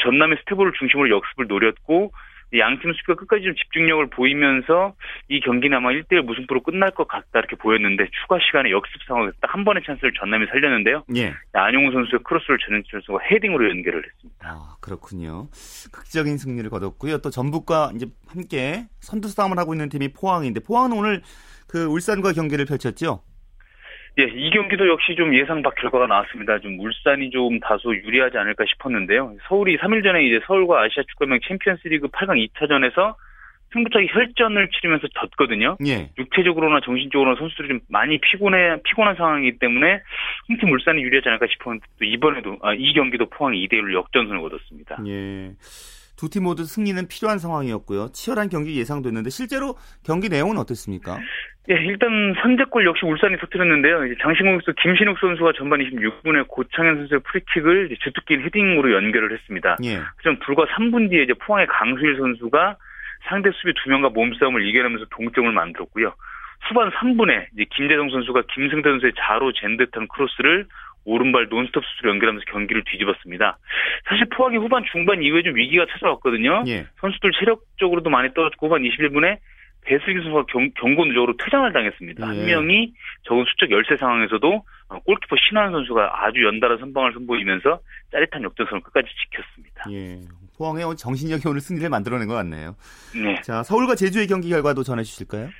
전남은 0.00 0.38
스테보를 0.40 0.72
중심으로 0.78 1.10
역습을 1.10 1.46
노렸고 1.46 2.12
양팀 2.54 2.92
수비가 2.92 3.14
끝까지 3.16 3.42
좀 3.44 3.54
집중력을 3.56 4.06
보이면서 4.10 4.94
이 5.28 5.40
경기는 5.40 5.76
아마 5.76 5.90
1대1 5.90 6.22
무승부로 6.22 6.62
끝날 6.62 6.92
것 6.92 7.08
같다 7.08 7.40
이렇게 7.40 7.56
보였는데 7.56 8.06
추가 8.22 8.38
시간에 8.38 8.70
역습 8.70 9.02
상황에서 9.08 9.34
딱 9.40 9.56
한 9.56 9.64
번의 9.64 9.82
찬스를 9.86 10.12
전남이 10.20 10.46
살렸는데요. 10.48 11.04
예. 11.16 11.32
안용우 11.54 11.90
선수의 11.90 12.20
크로스를 12.24 12.58
전현철 12.58 13.00
선수가 13.06 13.24
헤딩으로 13.30 13.70
연결을 13.70 14.04
했습니다. 14.04 14.48
아, 14.50 14.76
그렇군요. 14.82 15.48
극적인 15.92 16.36
승리를 16.36 16.68
거뒀고요. 16.68 17.18
또 17.18 17.30
전북과 17.30 17.92
이제 17.94 18.06
함께 18.28 18.84
선두 19.00 19.28
싸움을 19.28 19.58
하고 19.58 19.72
있는 19.72 19.88
팀이 19.88 20.08
포항인데 20.12 20.60
포항은 20.60 20.94
오늘 20.94 21.22
그 21.66 21.86
울산과 21.86 22.34
경기를 22.34 22.66
펼쳤죠. 22.66 23.22
예, 24.18 24.24
이 24.24 24.50
경기도 24.50 24.88
역시 24.88 25.14
좀 25.14 25.34
예상 25.34 25.62
밖 25.62 25.74
결과가 25.74 26.06
나왔습니다. 26.06 26.58
좀 26.60 26.78
울산이 26.80 27.30
좀 27.30 27.60
다소 27.60 27.94
유리하지 27.94 28.38
않을까 28.38 28.64
싶었는데요. 28.66 29.36
서울이 29.48 29.76
3일 29.76 30.02
전에 30.02 30.24
이제 30.24 30.40
서울과 30.46 30.82
아시아 30.82 31.02
축구연맹 31.10 31.40
챔피언스리그 31.46 32.08
8강 32.08 32.48
2차전에서 32.48 33.14
승부차기 33.72 34.08
혈전을 34.10 34.70
치르면서 34.70 35.08
졌거든요. 35.08 35.76
예. 35.86 36.10
육체적으로나 36.16 36.80
정신적으로나 36.80 37.38
선수들이 37.38 37.68
좀 37.68 37.80
많이 37.88 38.18
피곤해 38.18 38.80
피곤한 38.84 39.16
상황이기 39.16 39.58
때문에 39.58 40.00
홍팀 40.48 40.72
울산이 40.72 41.02
유리하지 41.02 41.28
않을까 41.28 41.46
싶었는데 41.50 41.84
또 41.98 42.04
이번에도 42.04 42.56
아, 42.62 42.72
이 42.72 42.94
경기도 42.94 43.26
포항이 43.26 43.66
2대 43.66 43.74
1로 43.74 43.92
역전승을 43.92 44.40
거뒀습니다. 44.40 44.98
예. 45.06 45.50
두 46.16 46.28
팀 46.28 46.44
모두 46.44 46.64
승리는 46.64 47.06
필요한 47.08 47.38
상황이었고요. 47.38 48.08
치열한 48.12 48.48
경기 48.48 48.78
예상됐는데 48.78 49.30
실제로 49.30 49.74
경기 50.04 50.28
내용은 50.28 50.58
어땠습니까? 50.58 51.18
예, 51.68 51.74
일단 51.74 52.34
선제골 52.42 52.86
역시 52.86 53.04
울산이 53.04 53.36
터뜨렸는데요. 53.38 53.98
장신 54.22 54.62
공격수 54.62 54.72
김신욱 54.80 55.18
선수가 55.18 55.52
전반 55.58 55.80
26분에 55.80 56.46
고창현 56.48 56.96
선수의 56.98 57.20
프리킥을 57.24 57.88
주특기 58.02 58.38
헤딩으로 58.38 58.92
연결을 58.94 59.32
했습니다. 59.32 59.76
예. 59.84 60.00
하지만 60.16 60.38
불과 60.44 60.64
3분 60.66 61.10
뒤에 61.10 61.24
이제 61.24 61.34
포항의 61.34 61.66
강수일 61.66 62.16
선수가 62.18 62.76
상대 63.28 63.50
수비 63.54 63.74
두 63.82 63.90
명과 63.90 64.10
몸싸움을 64.10 64.64
이겨내면서 64.68 65.06
동점을 65.10 65.50
만들었고요. 65.52 66.14
후반 66.68 66.90
3분에 66.92 67.46
이제 67.54 67.66
김재성 67.74 68.10
선수가 68.10 68.42
김승대 68.54 68.88
선수의 68.88 69.12
자로 69.18 69.52
잰 69.52 69.76
듯한 69.76 70.06
크로스를 70.08 70.66
오른발 71.06 71.46
논스톱 71.48 71.84
슛으로 71.84 72.10
연결하면서 72.10 72.44
경기를 72.50 72.82
뒤집었습니다. 72.84 73.58
사실 74.08 74.26
포항이 74.36 74.56
후반 74.58 74.84
중반 74.92 75.22
이후에 75.22 75.42
좀 75.42 75.56
위기가 75.56 75.86
찾아왔거든요. 75.92 76.64
예. 76.66 76.86
선수들 77.00 77.30
체력적으로도 77.38 78.10
많이 78.10 78.34
떨어졌고 78.34 78.66
후반 78.66 78.82
21분에 78.82 79.38
배슬기 79.86 80.20
선수가 80.20 80.46
경, 80.48 80.68
경고 80.74 81.04
누적으로 81.04 81.36
퇴장을 81.36 81.72
당했습니다. 81.72 82.22
예. 82.22 82.26
한 82.26 82.46
명이 82.46 82.92
적은 83.22 83.44
수적 83.48 83.70
열세 83.70 83.96
상황에서도 83.96 84.64
어, 84.88 84.98
골키퍼 85.00 85.36
신하현 85.48 85.72
선수가 85.72 86.26
아주 86.26 86.44
연달아 86.44 86.78
선방을 86.78 87.12
선보이면서 87.14 87.80
짜릿한 88.10 88.42
역전승을 88.42 88.82
끝까지 88.82 89.08
지켰습니다. 89.08 89.84
예. 89.92 90.20
포항의 90.58 90.84
정신력이 90.96 91.46
오늘 91.48 91.60
승리를 91.60 91.88
만들어낸 91.88 92.26
것 92.26 92.34
같네요. 92.34 92.74
네. 93.14 93.40
자, 93.42 93.62
서울과 93.62 93.94
제주의 93.94 94.26
경기 94.26 94.48
결과도 94.48 94.82
전해 94.82 95.02
주실까요? 95.02 95.50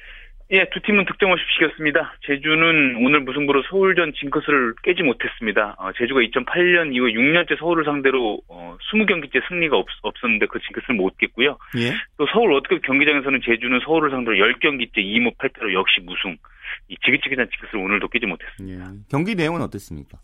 예, 0.52 0.64
두 0.70 0.80
팀은 0.80 1.06
득점 1.06 1.32
없이 1.32 1.44
지켰습니다. 1.54 2.14
제주는 2.24 2.96
오늘 3.04 3.20
무승부로 3.20 3.64
서울전 3.68 4.12
징크스를 4.14 4.74
깨지 4.84 5.02
못했습니다. 5.02 5.74
어, 5.76 5.90
제주가 5.98 6.20
2008년 6.20 6.94
이후 6.94 7.06
6년째 7.06 7.58
서울을 7.58 7.84
상대로 7.84 8.40
어, 8.46 8.76
20경기째 8.92 9.42
승리가 9.48 9.76
없, 9.76 9.86
없었는데 10.02 10.46
그 10.46 10.60
징크스를 10.60 10.94
못 10.94 11.18
깼고요. 11.18 11.58
예. 11.78 11.94
또 12.16 12.26
서울 12.32 12.52
월드컵 12.52 12.80
경기장에서는 12.82 13.40
제주는 13.44 13.80
서울을 13.84 14.10
상대로 14.10 14.36
10경기째 14.36 14.98
2무 14.98 15.36
8패로 15.36 15.72
역시 15.72 16.00
무승. 16.04 16.36
이 16.88 16.96
지긋지긋한 17.04 17.48
징크스를 17.50 17.80
오늘도 17.84 18.08
깨지 18.08 18.26
못했습니다. 18.26 18.86
예. 18.86 18.98
경기 19.10 19.34
내용은 19.34 19.62
어땠습니까? 19.62 20.18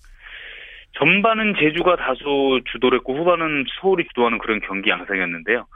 전반은 0.98 1.54
제주가 1.58 1.96
다소 1.96 2.60
주도를 2.70 2.98
했고 2.98 3.16
후반은 3.16 3.64
서울이 3.80 4.06
주도하는 4.08 4.38
그런 4.38 4.60
경기 4.60 4.90
양상이었는데요. 4.90 5.66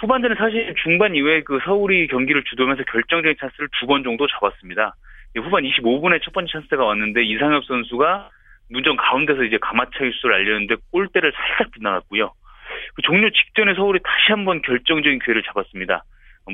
후반전에 0.00 0.34
사실 0.36 0.74
중반 0.82 1.14
이후에 1.14 1.42
그 1.42 1.60
서울이 1.64 2.06
경기를 2.06 2.42
주도하면서 2.44 2.84
결정적인 2.84 3.36
찬스를 3.38 3.68
두 3.78 3.86
번 3.86 4.02
정도 4.02 4.26
잡았습니다. 4.26 4.94
후반 5.36 5.64
25분에 5.64 6.22
첫 6.22 6.32
번째 6.32 6.50
찬스가 6.52 6.84
왔는데 6.84 7.22
이상엽 7.24 7.64
선수가 7.64 8.30
문전 8.70 8.96
가운데서 8.96 9.44
이제 9.44 9.58
가마차기 9.60 10.10
슛을 10.12 10.32
날렸는데 10.32 10.76
골대를 10.90 11.32
살짝 11.32 11.70
빗나갔고요. 11.72 12.32
그 12.94 13.02
종료 13.02 13.28
직전에 13.30 13.74
서울이 13.74 14.00
다시 14.02 14.32
한번 14.32 14.62
결정적인 14.62 15.18
기회를 15.18 15.42
잡았습니다. 15.42 16.04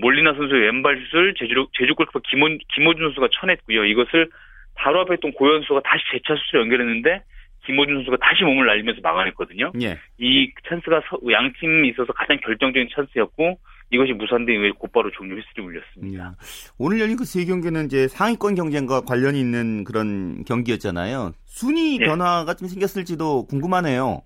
몰리나 0.00 0.34
선수의 0.34 0.62
왼발 0.62 1.00
슛을 1.10 1.34
제주, 1.38 1.68
제주 1.78 1.94
골키퍼 1.94 2.20
김호, 2.28 2.48
김호준 2.74 3.06
선수가 3.06 3.28
쳐냈고요. 3.32 3.84
이것을 3.84 4.28
바로 4.74 5.00
앞에 5.00 5.14
있던 5.14 5.32
고현 5.32 5.62
수가 5.62 5.80
다시 5.84 6.02
재차 6.12 6.34
슛을 6.34 6.62
연결했는데 6.62 7.22
김호준 7.68 7.96
선수가 7.96 8.16
다시 8.20 8.44
몸을 8.44 8.66
날리면서 8.66 9.00
막아냈거든요. 9.02 9.72
예. 9.82 9.98
이 10.18 10.50
찬스가 10.68 11.02
양 11.32 11.52
팀이 11.60 11.88
있어서 11.90 12.12
가장 12.14 12.38
결정적인 12.42 12.88
찬스였고 12.94 13.58
이것이 13.90 14.12
무산된 14.12 14.54
이후에 14.54 14.70
곧바로 14.78 15.10
종료 15.10 15.34
휘슬이 15.36 15.64
울렸습니다. 15.66 16.24
예. 16.24 16.36
오늘 16.78 17.00
열린 17.00 17.16
그 17.16 17.24
세 17.24 17.44
경기는 17.44 17.84
이제 17.86 18.08
상위권 18.08 18.54
경쟁과 18.54 19.02
관련이 19.02 19.38
있는 19.38 19.84
그런 19.84 20.44
경기였잖아요. 20.44 21.32
순위 21.44 21.98
예. 22.00 22.06
변화가 22.06 22.54
좀 22.54 22.68
생겼을지도 22.68 23.46
궁금하네요. 23.46 24.22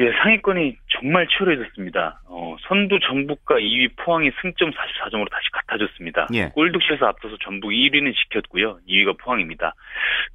예, 0.00 0.12
상위권이 0.22 0.76
정말 0.88 1.26
치열해졌습니다. 1.26 2.20
어, 2.28 2.56
선두 2.68 3.00
전북과 3.00 3.56
2위 3.56 3.90
포항이 3.96 4.30
승점 4.40 4.70
44점으로 4.70 5.28
다시 5.28 5.50
같아졌습니다. 5.52 6.28
예. 6.34 6.50
골득실에서 6.54 7.06
앞서서 7.06 7.36
전북 7.42 7.70
1위는 7.70 8.14
지켰고요. 8.14 8.78
2위가 8.88 9.18
포항입니다. 9.18 9.74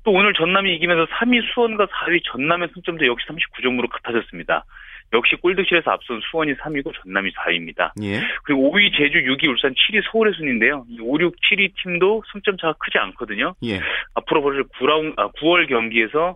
또 0.03 0.11
오늘 0.11 0.33
전남이 0.33 0.75
이기면서 0.75 1.05
3위 1.13 1.41
수원과 1.53 1.85
4위 1.85 2.21
전남의 2.25 2.69
승점도 2.73 3.07
역시 3.07 3.25
39점으로 3.27 3.89
같아졌습니다. 3.89 4.65
역시 5.13 5.35
골득실에서 5.35 5.91
앞선 5.91 6.19
수원이 6.29 6.55
3위고 6.55 6.91
전남이 7.01 7.31
4위입니다. 7.31 7.91
예. 8.03 8.19
그리고 8.43 8.71
5위 8.71 8.91
제주, 8.97 9.19
6위 9.19 9.47
울산, 9.47 9.73
7위 9.73 10.01
서울의 10.11 10.33
순인데요. 10.33 10.85
5, 10.99 11.19
6, 11.21 11.35
7위 11.39 11.71
팀도 11.81 12.23
승점 12.33 12.57
차가 12.57 12.73
크지 12.79 12.97
않거든요. 12.97 13.53
예. 13.63 13.79
앞으로 14.15 14.41
벌을 14.41 14.65
9라운, 14.79 15.13
아, 15.17 15.29
9월 15.39 15.69
경기에서 15.69 16.35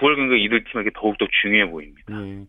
9월 0.00 0.16
경기가 0.16 0.36
이들 0.36 0.64
팀에게 0.64 0.90
더욱더 0.94 1.26
중요해 1.42 1.70
보입니다. 1.70 2.14
예. 2.22 2.44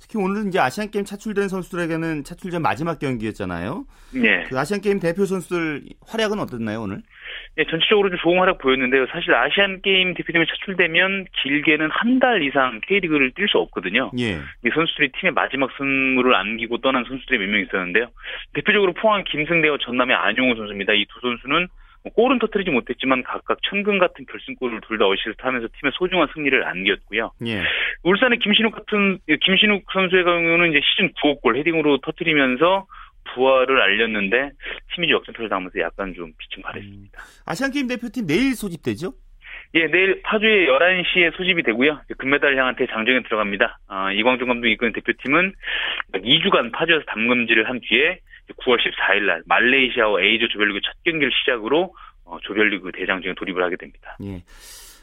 특히 0.00 0.18
오늘은 0.18 0.48
이제 0.48 0.58
아시안 0.58 0.90
게임 0.90 1.04
차출된 1.04 1.48
선수들에게는 1.48 2.24
차출전 2.24 2.60
마지막 2.62 2.98
경기였잖아요. 2.98 3.84
네. 4.14 4.44
그 4.48 4.58
아시안 4.58 4.80
게임 4.80 4.98
대표 4.98 5.24
선수들 5.24 5.82
활약은 6.08 6.38
어땠나요 6.40 6.82
오늘? 6.82 7.02
예, 7.58 7.64
전체적으로 7.64 8.08
좀 8.08 8.18
좋은 8.22 8.38
활약 8.38 8.58
보였는데요. 8.58 9.06
사실 9.12 9.32
아시안 9.34 9.80
게임 9.82 10.14
대표팀에 10.14 10.44
차출되면 10.46 11.26
길게는 11.42 11.88
한 11.92 12.18
달 12.18 12.42
이상 12.42 12.80
K리그를 12.86 13.32
뛸 13.32 13.48
수 13.48 13.58
없거든요. 13.58 14.10
예. 14.18 14.34
이 14.64 14.70
선수들이 14.74 15.12
팀의 15.20 15.32
마지막 15.34 15.70
승리를 15.76 16.34
안기고 16.34 16.78
떠난 16.78 17.04
선수들이 17.04 17.38
몇 17.38 17.46
명 17.48 17.60
있었는데요. 17.62 18.06
대표적으로 18.54 18.92
포항 18.94 19.24
김승대와 19.24 19.78
전남의 19.82 20.14
안용우 20.16 20.56
선수입니다. 20.56 20.92
이 20.94 21.04
두 21.06 21.20
선수는 21.20 21.56
뭐 21.68 21.81
골은 22.14 22.38
터뜨리지 22.40 22.70
못했지만 22.70 23.22
각각 23.22 23.58
천금 23.62 23.98
같은 23.98 24.26
결승골을 24.26 24.80
둘 24.86 24.98
다 24.98 25.06
어시스트하면서 25.06 25.68
팀의 25.80 25.92
소중한 25.94 26.28
승리를 26.34 26.64
안겼고요. 26.66 27.30
예. 27.46 27.62
울산의 28.02 28.38
김신욱 28.40 28.74
같은 28.74 29.18
김신욱 29.40 29.84
선수의 29.92 30.24
경우는 30.24 30.70
이제 30.70 30.80
시즌 30.82 31.12
9호 31.12 31.40
골 31.40 31.56
헤딩으로 31.56 31.98
터뜨리면서 31.98 32.86
부활을 33.34 33.80
알렸는데 33.80 34.50
팀이 34.94 35.10
역전패를 35.10 35.48
당하면서 35.48 35.78
약간 35.80 36.12
좀 36.14 36.32
비침 36.38 36.62
가렸습니다. 36.62 37.22
아시안 37.46 37.70
게임 37.70 37.86
대표팀 37.86 38.26
내일 38.26 38.54
소집되죠? 38.54 39.12
예, 39.74 39.86
내일 39.86 40.20
파주에 40.22 40.66
11시에 40.66 41.34
소집이 41.36 41.62
되고요. 41.62 42.00
금메달을 42.18 42.58
향한 42.58 42.76
대장정에 42.76 43.22
들어갑니다. 43.22 43.78
아, 43.88 44.12
이광준 44.12 44.46
감독이 44.48 44.72
이끄는 44.72 44.92
대표팀은 44.92 45.52
2주간 46.14 46.72
파주에서 46.72 47.04
담금질을 47.06 47.68
한 47.68 47.80
뒤에 47.80 48.18
9월 48.48 48.78
14일 48.78 49.26
날 49.26 49.42
말레이시아와 49.46 50.22
A조 50.22 50.48
조별리그 50.48 50.80
첫 50.82 50.92
경기를 51.04 51.30
시작으로 51.32 51.94
어, 52.24 52.38
조별리그 52.42 52.92
대장정에 52.92 53.34
돌입을 53.34 53.62
하게 53.62 53.76
됩니다. 53.76 54.16
예. 54.22 54.42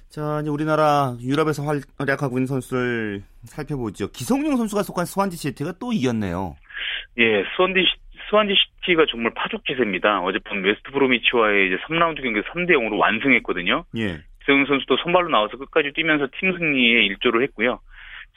자, 0.10 0.40
이제 0.42 0.50
우리나라 0.50 1.16
유럽에서 1.22 1.64
활약하고 1.98 2.38
있는 2.38 2.48
선수를 2.48 3.22
살펴보죠. 3.44 4.10
기성용 4.12 4.58
선수가 4.58 4.84
속한 4.84 5.06
스완지 5.06 5.38
시티가 5.38 5.74
또 5.80 5.94
이겼네요. 5.94 6.56
예, 7.20 7.44
수원디 7.56 7.86
스완지 8.30 8.56
시티가 8.56 9.06
정말 9.10 9.34
파죽지세입니다. 9.36 10.22
어젯밤 10.22 10.64
웨스트 10.64 10.92
브로미치와의 10.92 11.68
이제 11.68 11.78
3라운드 11.88 12.24
경기 12.24 12.42
3대 12.42 12.72
0으로 12.72 12.98
완승했거든요. 12.98 13.86
예. 13.98 14.20
기성용 14.40 14.66
선수도 14.66 14.98
선발로 15.04 15.30
나와서 15.30 15.58
끝까지 15.58 15.92
뛰면서 15.94 16.28
팀 16.40 16.58
승리에 16.58 17.04
일조를 17.06 17.44
했고요. 17.44 17.80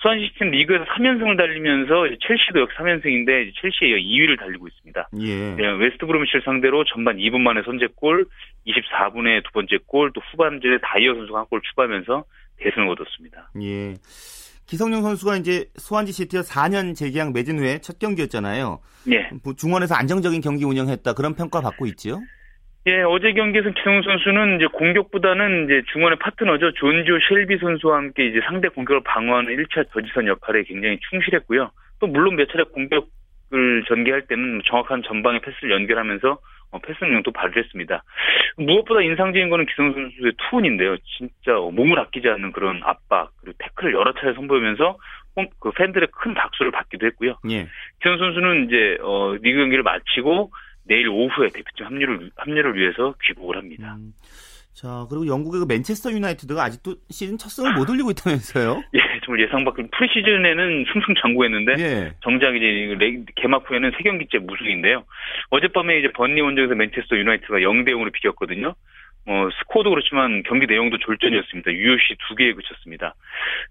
시티는 0.01 0.53
리그에서 0.53 0.85
3연승을 0.85 1.37
달리면서 1.37 2.09
첼시도 2.27 2.61
역시 2.61 2.77
3연승인데 2.79 3.49
이제 3.49 3.53
첼시에 3.61 3.89
이어 3.91 3.97
2위를 3.97 4.39
달리고 4.39 4.67
있습니다. 4.67 5.09
예. 5.21 5.57
예, 5.59 5.67
웨스트 5.79 6.07
브로미치를 6.07 6.43
상대로 6.45 6.83
전반 6.85 7.17
2분 7.19 7.41
만에 7.41 7.63
선제골, 7.63 8.27
24분에 8.67 9.45
두 9.45 9.51
번째 9.53 9.79
골, 9.87 10.11
또 10.13 10.21
후반전에 10.33 10.79
다이어 10.83 11.15
선수가 11.15 11.39
한 11.39 11.47
골 11.47 11.61
추가하면서 11.63 12.25
대승을 12.59 12.89
거뒀습니다. 12.89 13.51
예. 13.63 13.95
기성용 14.67 15.03
선수가 15.03 15.37
이제 15.37 15.67
스완지 15.77 16.13
시티와 16.13 16.43
4년 16.43 16.95
재계약 16.97 17.33
맺은 17.33 17.59
후에 17.59 17.79
첫 17.81 17.99
경기였잖아요. 17.99 18.81
예. 19.13 19.29
뭐 19.45 19.55
중원에서 19.55 19.95
안정적인 19.95 20.41
경기 20.41 20.65
운영했다 20.65 21.13
그런 21.13 21.35
평가 21.35 21.61
받고 21.61 21.87
있지요. 21.87 22.21
예, 22.89 23.03
어제 23.03 23.33
경기에서 23.33 23.71
기성용 23.71 24.03
선수는 24.03 24.57
이제 24.57 24.67
공격보다는 24.67 25.67
이제 25.67 25.83
중원의 25.93 26.19
파트너죠. 26.19 26.73
존조 26.73 27.17
셸비 27.29 27.59
선수와 27.59 27.97
함께 27.99 28.27
이제 28.27 28.41
상대 28.45 28.69
공격을 28.69 29.03
방어하는 29.05 29.55
1차 29.55 29.87
저지선 29.93 30.27
역할에 30.27 30.65
굉장히 30.65 30.99
충실했고요. 31.11 31.71
또 32.01 32.07
물론 32.09 32.35
몇 32.35 32.49
차례 32.51 32.65
공격을 32.65 33.85
전개할 33.87 34.23
때는 34.23 34.63
정확한 34.67 35.03
전방의 35.05 35.43
패스를 35.43 35.71
연결하면서 35.71 36.39
어, 36.73 36.79
패스 36.79 37.05
능력도 37.05 37.31
발휘했습니다. 37.33 38.03
무엇보다 38.57 39.03
인상적인 39.03 39.49
거는 39.51 39.67
기성 39.67 39.93
선수의 39.93 40.33
투혼인데요. 40.39 40.97
진짜 41.19 41.53
몸을 41.53 41.99
아끼지 42.01 42.29
않는 42.29 42.51
그런 42.51 42.81
압박 42.83 43.31
그리고 43.43 43.57
태클을 43.59 43.93
여러 43.93 44.13
차례 44.15 44.33
선보이면서 44.35 44.97
그 45.61 45.71
팬들의 45.71 46.09
큰 46.11 46.35
박수를 46.35 46.73
받기도 46.73 47.07
했고요. 47.07 47.37
예. 47.51 47.69
기성 48.01 48.19
선수는 48.19 48.67
이제 48.67 48.99
어, 49.03 49.37
리그 49.41 49.59
경기를 49.59 49.85
마치고 49.85 50.51
내일 50.93 51.09
오후에 51.09 51.49
대표팀 51.49 51.87
합류를 51.87 52.31
합류를 52.37 52.77
위해서 52.77 53.15
귀국을 53.25 53.57
합니다. 53.57 53.95
음, 53.99 54.13
자 54.75 55.07
그리고 55.09 55.27
영국의 55.27 55.61
그 55.61 55.67
맨체스터 55.67 56.13
유나이티드가 56.13 56.63
아직도 56.63 56.97
시즌 57.09 57.39
첫 57.39 57.49
승을 57.49 57.73
못 57.73 57.89
올리고 57.89 58.11
있다면서요? 58.11 58.83
예, 58.95 59.01
정말 59.25 59.41
예상 59.47 59.65
밖의 59.65 59.89
프리시즌에는 59.91 60.85
승승장구했는데 60.93 61.73
예. 61.79 62.13
정작 62.23 62.55
이제 62.57 63.25
개막 63.37 63.69
후에는 63.69 63.91
세 63.97 64.03
경기째 64.03 64.39
무승인데요. 64.39 65.05
어젯밤에 65.49 65.99
이제 65.99 66.13
번리 66.13 66.41
원정에서 66.43 66.75
맨체스터 66.75 67.17
유나이티드가 67.17 67.59
0대 67.61 67.89
0으로 67.89 68.13
비겼거든요. 68.13 68.75
어, 69.25 69.49
스코어도 69.61 69.91
그렇지만 69.91 70.43
경기 70.43 70.67
내용도 70.67 70.99
졸전이었습니다. 70.99 71.73
UFC 71.73 72.17
두 72.29 72.35
개에 72.35 72.53
그쳤습니다. 72.53 73.15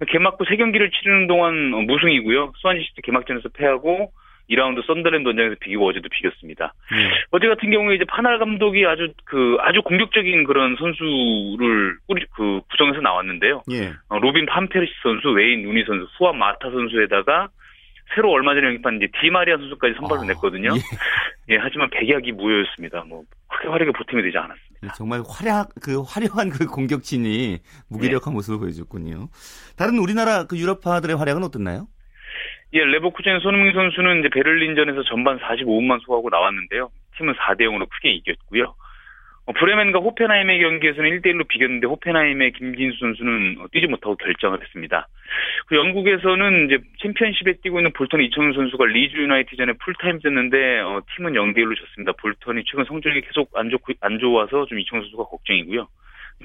개막 0.07 0.39
후 0.39 0.45
세 0.45 0.55
경기를 0.55 0.89
치르는 0.89 1.27
동안 1.27 1.73
어, 1.73 1.81
무승이고요. 1.81 2.53
스완시티 2.57 3.01
개막전에서 3.03 3.49
패하고 3.49 4.11
2라운드 4.49 4.85
썬더랜드 4.85 5.27
원정에서 5.27 5.55
비기고 5.59 5.87
어제도 5.87 6.09
비겼습니다. 6.09 6.73
네. 6.91 7.09
어제 7.31 7.47
같은 7.47 7.71
경우에 7.71 7.95
이제 7.95 8.05
판할 8.05 8.39
감독이 8.39 8.85
아주 8.85 9.13
그 9.25 9.57
아주 9.61 9.81
공격적인 9.81 10.43
그런 10.43 10.75
선수를 10.77 11.97
꾸리 12.07 12.25
그 12.35 12.61
구성해서 12.69 13.01
나왔는데요. 13.01 13.63
예. 13.71 13.93
어, 14.09 14.19
로빈 14.19 14.45
판페르시 14.45 14.91
선수, 15.03 15.29
웨인 15.29 15.63
루니 15.63 15.83
선수, 15.85 16.07
후안 16.17 16.37
마타 16.37 16.69
선수에다가 16.69 17.49
새로 18.15 18.31
얼마 18.31 18.53
전에 18.53 18.67
영입한 18.67 18.97
이제 18.97 19.07
디마리아 19.21 19.57
선수까지 19.57 19.95
선발을 19.97 20.23
아, 20.23 20.27
냈거든요. 20.27 20.69
예. 20.75 20.79
예. 21.55 21.57
하지만 21.57 21.89
백약이 21.89 22.33
무효였습니다. 22.33 23.03
뭐 23.07 23.23
크게 23.47 23.69
활약에 23.69 23.91
보탬이 23.91 24.21
되지 24.21 24.37
않았습니다. 24.37 24.71
네, 24.81 24.89
정말 24.95 25.21
활약 25.27 25.69
그 25.81 26.01
화려한 26.01 26.49
그 26.49 26.65
공격진이 26.65 27.59
무기력한 27.89 28.33
네. 28.33 28.35
모습을 28.35 28.59
보여줬군요. 28.59 29.29
다른 29.77 29.99
우리나라 29.99 30.45
그 30.45 30.57
유럽파들의 30.57 31.15
활약은 31.15 31.43
어떻나요? 31.43 31.87
예, 32.73 32.79
레버쿠젠 32.79 33.39
손흥민 33.41 33.73
선수는 33.73 34.19
이제 34.19 34.29
베를린전에서 34.29 35.03
전반 35.03 35.39
45분만 35.39 36.01
소화하고 36.05 36.29
나왔는데요. 36.29 36.89
팀은 37.17 37.33
4대 37.33 37.61
0으로 37.61 37.87
크게 37.89 38.11
이겼고요. 38.11 38.73
어, 39.45 39.53
브레멘과 39.53 39.99
호펜하임의 39.99 40.59
경기에서는 40.59 41.09
1대1로 41.09 41.47
비겼는데 41.47 41.87
호펜하임의 41.87 42.53
김진수 42.53 42.99
선수는 42.99 43.57
어, 43.59 43.65
뛰지 43.71 43.87
못하고 43.87 44.15
결정을 44.15 44.61
했습니다. 44.61 45.07
그 45.65 45.75
영국에서는 45.75 46.67
이제 46.67 46.77
챔피언십에 47.01 47.55
뛰고 47.63 47.79
있는 47.79 47.91
볼턴 47.91 48.21
이청용 48.21 48.53
선수가 48.53 48.85
리즈 48.85 49.17
유나이티전에 49.17 49.73
풀타임 49.83 50.19
뛰었는데 50.19 50.79
어, 50.79 51.01
팀은 51.15 51.33
0대1로 51.33 51.75
졌습니다. 51.75 52.13
볼턴이 52.13 52.63
최근 52.67 52.85
성적이 52.85 53.21
계속 53.21 53.49
안, 53.55 53.69
좋, 53.69 53.81
안 53.99 54.19
좋아서 54.19 54.65
좀 54.67 54.79
이청용 54.79 55.03
선수가 55.05 55.23
걱정이고요. 55.23 55.87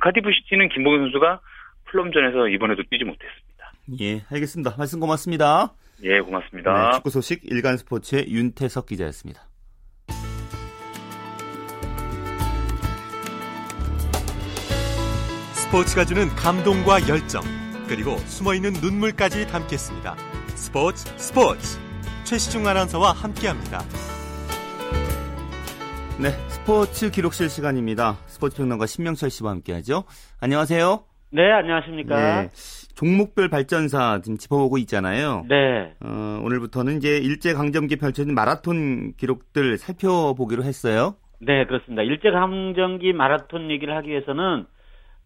카디프 0.01 0.31
시티는 0.33 0.71
김보경 0.71 1.01
선수가 1.03 1.41
풀럼전에서 1.85 2.49
이번에도 2.49 2.83
뛰지 2.91 3.05
못했습니다. 3.05 3.73
예, 4.01 4.23
알겠습니다. 4.33 4.75
말씀 4.77 4.99
고맙습니다. 4.99 5.71
예, 6.03 6.21
고맙습니다. 6.21 6.91
네, 6.91 6.97
축구 6.97 7.11
소식 7.11 7.41
일간 7.45 7.77
스포츠의 7.77 8.27
윤태석 8.29 8.87
기자였습니다. 8.87 9.49
스포츠가 15.53 16.05
주는 16.05 16.29
감동과 16.29 17.09
열정, 17.09 17.43
그리고 17.89 18.17
숨어있는 18.19 18.75
눈물까지 18.75 19.47
담겠습니다. 19.49 20.17
스포츠 20.55 21.05
스포츠 21.19 21.79
최시중 22.25 22.67
아나운서와 22.67 23.13
함께합니다. 23.13 23.81
네, 26.19 26.31
스포츠 26.49 27.11
기록실 27.11 27.51
시간입니다. 27.51 28.17
스포츠 28.27 28.57
평론가 28.57 28.87
신명철 28.87 29.29
씨와 29.29 29.51
함께하죠. 29.51 30.05
안녕하세요. 30.41 31.05
네, 31.31 31.53
안녕하십니까. 31.53 32.43
네, 32.43 32.51
종목별 32.97 33.49
발전사 33.51 34.21
지금 34.23 34.39
짚어보고 34.39 34.79
있잖아요. 34.79 35.45
네. 35.49 35.95
어, 36.01 36.41
오늘부터는 36.43 36.97
이제 36.97 37.19
일제 37.19 37.53
강점기 37.53 37.97
펼쳐진 37.97 38.35
마라톤 38.35 39.13
기록들 39.19 39.77
살펴보기로 39.77 40.65
했어요. 40.65 41.15
네, 41.39 41.67
그렇습니다. 41.67 42.03
일제 42.03 42.31
강점기 42.31 43.13
마라톤 43.13 43.71
얘기를 43.71 43.95
하기 43.97 44.09
위해서는 44.09 44.67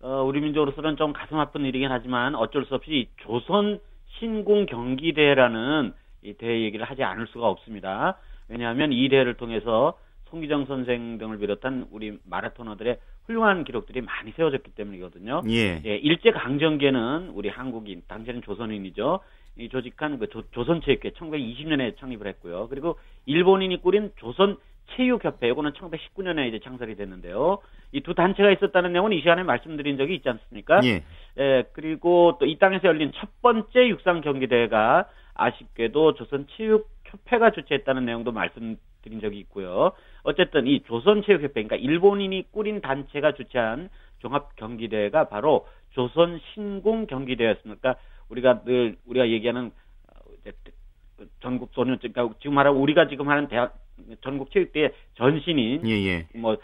어, 0.02 0.22
우리 0.24 0.40
민족으로서는 0.40 0.96
좀 0.96 1.12
가슴 1.12 1.38
아픈 1.38 1.64
일이긴 1.64 1.92
하지만 1.92 2.34
어쩔 2.34 2.64
수 2.64 2.74
없이 2.74 3.08
조선 3.18 3.78
신궁 4.18 4.66
경기대라는 4.66 5.92
이 6.22 6.34
대회 6.34 6.62
얘기를 6.62 6.84
하지 6.84 7.04
않을 7.04 7.28
수가 7.28 7.46
없습니다. 7.48 8.18
왜냐하면 8.48 8.92
이 8.92 9.08
대회를 9.08 9.34
통해서 9.34 9.96
송기정 10.30 10.66
선생 10.66 11.18
등을 11.18 11.38
비롯한 11.38 11.88
우리 11.90 12.18
마라토너들의 12.24 12.98
훌륭한 13.26 13.64
기록들이 13.64 14.00
많이 14.00 14.32
세워졌기 14.32 14.72
때문이거든요. 14.72 15.42
예. 15.48 15.82
예 15.84 15.96
일제 15.96 16.30
강점기에는 16.30 17.30
우리 17.34 17.48
한국인, 17.48 18.02
당시에는 18.08 18.42
조선인이죠. 18.42 19.20
이 19.58 19.68
조직한 19.68 20.18
그 20.18 20.28
조, 20.28 20.64
선체육회 20.64 21.10
1920년에 21.10 21.98
창립을 21.98 22.26
했고요. 22.28 22.68
그리고 22.68 22.98
일본인이 23.26 23.80
꾸린 23.82 24.10
조선 24.16 24.56
체육협회, 24.96 25.48
이거는 25.48 25.72
1919년에 25.72 26.48
이제 26.48 26.58
창설이 26.60 26.96
됐는데요. 26.96 27.58
이 27.92 28.00
두 28.00 28.14
단체가 28.14 28.50
있었다는 28.50 28.92
내용은 28.92 29.12
이 29.12 29.20
시간에 29.20 29.42
말씀드린 29.42 29.96
적이 29.96 30.16
있지 30.16 30.28
않습니까? 30.28 30.80
예. 30.84 31.04
예 31.38 31.64
그리고 31.72 32.36
또 32.40 32.46
이 32.46 32.58
땅에서 32.58 32.88
열린 32.88 33.12
첫 33.14 33.28
번째 33.42 33.88
육상 33.88 34.20
경기 34.20 34.46
대회가 34.46 35.08
아쉽게도 35.34 36.14
조선 36.14 36.46
체육협회가 36.56 37.50
주최했다는 37.52 38.04
내용도 38.04 38.32
말씀 38.32 38.76
드린 39.02 39.20
적이 39.20 39.38
있고요. 39.40 39.92
어쨌든 40.22 40.66
이 40.66 40.82
조선체육협회, 40.84 41.62
그러니까 41.62 41.76
일본인이 41.76 42.50
꾸린 42.50 42.80
단체가 42.80 43.32
주최한 43.32 43.88
종합 44.18 44.54
경기대회가 44.56 45.28
바로 45.28 45.66
조선 45.90 46.40
신궁 46.52 47.06
경기대회였습니까? 47.06 47.96
우리가 48.28 48.62
늘 48.64 48.96
우리가 49.06 49.28
얘기하는 49.28 49.72
어, 50.08 51.24
전국 51.40 51.70
소년, 51.72 51.98
그러니까 51.98 52.28
지금 52.40 52.54
말하고 52.54 52.78
우리가 52.80 53.08
지금 53.08 53.28
하는 53.28 53.48
대학 53.48 53.74
전국 54.22 54.50
체육대회 54.52 54.92
전신인 55.14 55.86
예, 55.86 55.90
예. 55.90 56.26
뭐 56.38 56.56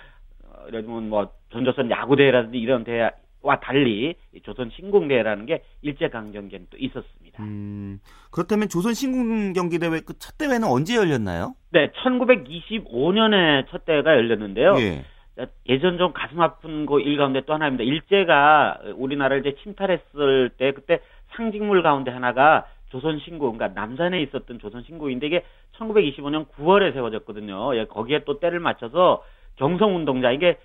예를 0.68 0.82
들면 0.82 1.08
뭐 1.08 1.30
전조선 1.50 1.90
야구대회라든지 1.90 2.58
이런 2.58 2.84
대회 2.84 3.10
와 3.46 3.60
달리 3.60 4.16
조선 4.42 4.70
신궁대회라는 4.74 5.46
게 5.46 5.62
일제 5.80 6.08
강점기에는 6.08 6.66
또 6.68 6.76
있었습니다. 6.78 7.42
음, 7.44 8.00
그렇다면 8.32 8.68
조선 8.68 8.92
신궁경기 8.92 9.78
대회 9.78 10.00
그 10.00 10.14
첫 10.18 10.36
대회는 10.36 10.66
언제 10.66 10.96
열렸나요? 10.96 11.54
네, 11.70 11.90
1925년에 12.02 13.66
첫 13.70 13.84
대회가 13.84 14.12
열렸는데요. 14.12 14.74
예. 14.78 15.04
예전 15.68 15.98
좀 15.98 16.12
가슴 16.12 16.40
아픈 16.40 16.86
거 16.86 16.98
일 16.98 17.16
가운데 17.18 17.42
또 17.46 17.52
하나입니다. 17.54 17.84
일제가 17.84 18.78
우리나라를 18.96 19.46
이제 19.46 19.56
침탈했을 19.62 20.50
때 20.58 20.72
그때 20.72 21.00
상징물 21.36 21.82
가운데 21.82 22.10
하나가 22.10 22.66
조선 22.88 23.18
신고, 23.20 23.52
그러니까 23.52 23.78
남산에 23.80 24.22
있었던 24.22 24.58
조선 24.58 24.82
신고인데 24.84 25.26
이게 25.26 25.44
1925년 25.78 26.46
9월에 26.48 26.92
세워졌거든요. 26.94 27.76
예, 27.76 27.84
거기에 27.84 28.24
또 28.24 28.40
때를 28.40 28.58
맞춰서 28.60 29.22
경성 29.56 29.94
운동자 29.96 30.30
이게 30.32 30.56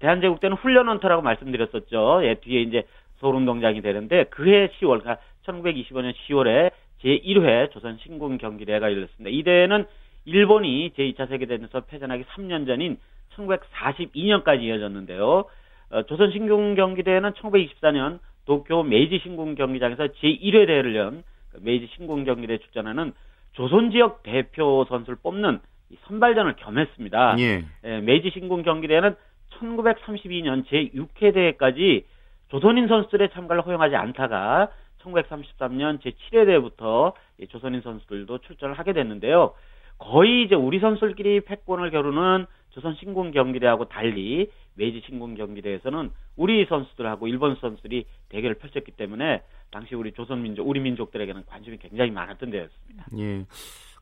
대한제국 0.00 0.40
때는 0.40 0.56
훈련원터라고 0.56 1.22
말씀드렸었죠. 1.22 2.20
예, 2.24 2.34
뒤에 2.34 2.62
이제 2.62 2.84
서울운동장이 3.20 3.82
되는데 3.82 4.24
그해 4.24 4.68
10월, 4.80 5.00
그러니까 5.00 5.18
1925년 5.46 6.14
10월에 6.26 6.70
제1회 7.02 7.70
조선 7.72 7.98
신궁 8.02 8.38
경기대회가 8.38 8.90
열렸습니다. 8.90 9.30
이 9.30 9.42
대회는 9.42 9.86
일본이 10.24 10.90
제2차 10.96 11.28
세계대전에서 11.28 11.82
패전하기 11.82 12.24
3년 12.24 12.66
전인 12.66 12.98
1942년까지 13.36 14.62
이어졌는데요. 14.62 15.44
어, 15.90 16.02
조선 16.04 16.32
신궁 16.32 16.74
경기대회는 16.74 17.32
1924년 17.32 18.18
도쿄 18.46 18.82
메이지 18.82 19.18
신궁 19.22 19.54
경기장에서 19.54 20.08
제1회 20.08 20.66
대회를 20.66 20.96
연 20.96 21.12
그 21.12 21.24
메이지 21.60 21.88
신궁 21.94 22.24
경기대회 22.24 22.58
출전하는 22.58 23.12
조선 23.52 23.90
지역 23.90 24.22
대표 24.22 24.84
선수를 24.88 25.16
뽑는 25.22 25.60
선발전을 26.06 26.56
겸했습니다. 26.56 27.36
예. 27.38 27.64
예, 27.84 28.00
메이지 28.00 28.30
신궁 28.30 28.62
경기대회는 28.62 29.14
1932년 29.60 30.66
제6회 30.66 31.34
대회까지 31.34 32.06
조선인 32.48 32.88
선수들의 32.88 33.30
참가를 33.32 33.66
허용하지 33.66 33.96
않다가 33.96 34.70
1933년 35.02 36.00
제7회 36.00 36.46
대회부터 36.46 37.14
조선인 37.50 37.80
선수들도 37.82 38.38
출전을 38.38 38.78
하게 38.78 38.92
됐는데요. 38.92 39.54
거의 39.98 40.44
이제 40.44 40.54
우리 40.54 40.80
선수들끼리 40.80 41.40
패권을 41.42 41.90
겨루는 41.90 42.46
조선 42.70 42.94
신궁 42.96 43.30
경기대회하고 43.30 43.84
달리 43.88 44.50
메이지 44.74 45.00
신궁 45.06 45.34
경기대회에서는 45.34 46.10
우리 46.36 46.64
선수들하고 46.66 47.28
일본 47.28 47.54
선수들이 47.56 48.06
대결을 48.28 48.56
펼쳤기 48.56 48.92
때문에 48.92 49.42
당시 49.70 49.94
우리 49.94 50.12
조선 50.12 50.42
민족, 50.42 50.68
우리 50.68 50.80
민족들에게는 50.80 51.44
관심이 51.46 51.78
굉장히 51.78 52.10
많았던 52.10 52.50
데였습니다. 52.50 53.06
예. 53.18 53.44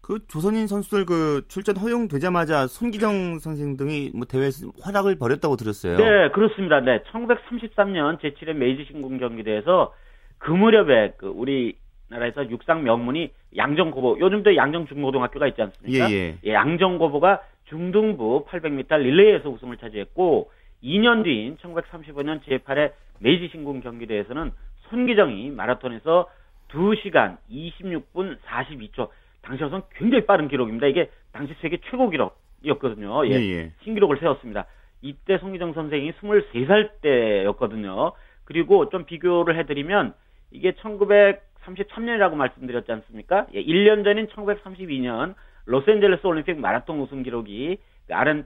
그 0.02 0.18
조선인 0.26 0.66
선수들 0.66 1.06
그 1.06 1.42
출전 1.46 1.76
허용되자마자 1.76 2.66
손기정 2.66 3.38
선생 3.38 3.76
등이 3.76 4.10
뭐 4.14 4.26
대회에서 4.26 4.72
활약을 4.82 5.16
벌였다고 5.16 5.56
들었어요. 5.56 5.96
네, 5.96 6.28
그렇습니다. 6.30 6.80
네, 6.80 7.02
1933년 7.12 8.18
제7회 8.20 8.52
메이지 8.52 8.84
신궁 8.90 9.18
경기대에서 9.18 9.94
그 10.38 10.50
무렵에 10.50 11.14
그 11.16 11.28
우리 11.28 11.76
나라에서 12.08 12.50
육상 12.50 12.82
명문이 12.82 13.30
양정고보, 13.56 14.18
요즘도 14.18 14.56
양정중고등학교가 14.56 15.46
있지 15.46 15.62
않습니까? 15.62 16.10
예, 16.10 16.14
예. 16.14 16.38
예, 16.44 16.52
양정고보가 16.52 17.40
중등부 17.68 18.46
800m 18.48 18.98
릴레이에서 18.98 19.48
우승을 19.48 19.76
차지했고 19.76 20.50
2년 20.82 21.22
뒤인 21.22 21.56
1935년 21.58 22.42
제8회 22.42 22.92
메이지 23.20 23.48
신궁 23.52 23.80
경기대에서는 23.80 24.50
손기정이 24.90 25.50
마라톤에서 25.50 26.28
2시간 26.70 27.36
26분 27.50 28.36
42초 28.40 29.08
당시로선 29.42 29.82
굉장히 29.94 30.24
빠른 30.26 30.48
기록입니다. 30.48 30.86
이게 30.86 31.10
당시 31.32 31.54
세계 31.60 31.78
최고 31.90 32.08
기록이었거든요. 32.10 33.26
예, 33.26 33.30
예, 33.30 33.52
예. 33.52 33.72
신기록을 33.82 34.18
세웠습니다. 34.18 34.66
이때 35.02 35.38
손기정 35.38 35.72
선생이 35.74 36.12
23살 36.12 37.00
때였거든요. 37.00 38.12
그리고 38.44 38.88
좀 38.88 39.04
비교를 39.04 39.58
해드리면 39.58 40.14
이게 40.52 40.72
1933년이라고 40.72 42.34
말씀드렸지 42.34 42.92
않습니까? 42.92 43.46
예, 43.54 43.62
1년 43.62 44.04
전인 44.04 44.26
1932년 44.28 45.34
로스앤젤레스 45.66 46.26
올림픽 46.26 46.58
마라톤 46.58 47.00
우승 47.00 47.22
기록이 47.22 47.78
그 48.06 48.14
아른, 48.14 48.44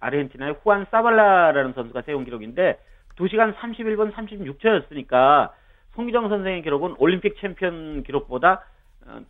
아르헨티나의 0.00 0.56
후안 0.62 0.86
사발라라는 0.90 1.72
선수가 1.72 2.02
세운 2.02 2.24
기록인데 2.24 2.78
2시간 3.16 3.54
31분 3.56 4.12
36초였으니까 4.12 5.52
손기정 5.94 6.28
선생의 6.28 6.62
기록은 6.62 6.96
올림픽 6.98 7.36
챔피언 7.40 8.02
기록보다 8.02 8.64
어, 9.06 9.20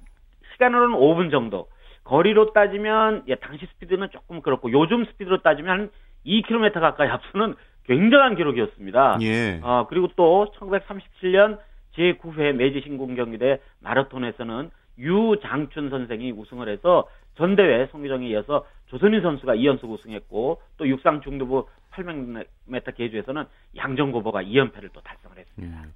시간으로는 0.56 0.98
5분 0.98 1.30
정도. 1.30 1.68
거리로 2.04 2.52
따지면 2.52 3.24
예, 3.28 3.34
당시 3.36 3.66
스피드는 3.66 4.08
조금 4.10 4.40
그렇고 4.40 4.70
요즘 4.72 5.04
스피드로 5.04 5.42
따지면 5.42 5.70
한 5.70 5.90
2km 6.24 6.80
가까이 6.80 7.08
앞서는 7.08 7.54
굉장한 7.84 8.36
기록이었습니다. 8.36 9.18
예. 9.22 9.60
어, 9.62 9.86
그리고 9.88 10.08
또 10.16 10.52
1937년 10.58 11.58
제9회 11.96 12.52
메이지 12.52 12.80
신궁 12.82 13.14
경기대 13.14 13.60
마라톤에서는 13.80 14.70
유장춘 14.98 15.90
선생이 15.90 16.32
우승을 16.32 16.68
해서 16.68 17.08
전대회 17.36 17.86
송기정에 17.86 18.28
이어서 18.28 18.64
조선인 18.86 19.20
선수가 19.20 19.54
2연속 19.56 19.90
우승했고 19.90 20.60
또 20.76 20.88
육상 20.88 21.20
중도부 21.20 21.66
800m 21.92 22.94
계주에서는 22.96 23.44
양정고보가 23.76 24.42
2연패를 24.42 24.90
또 24.92 25.00
달성을 25.00 25.36
했습니다. 25.38 25.82
예. 25.82 25.88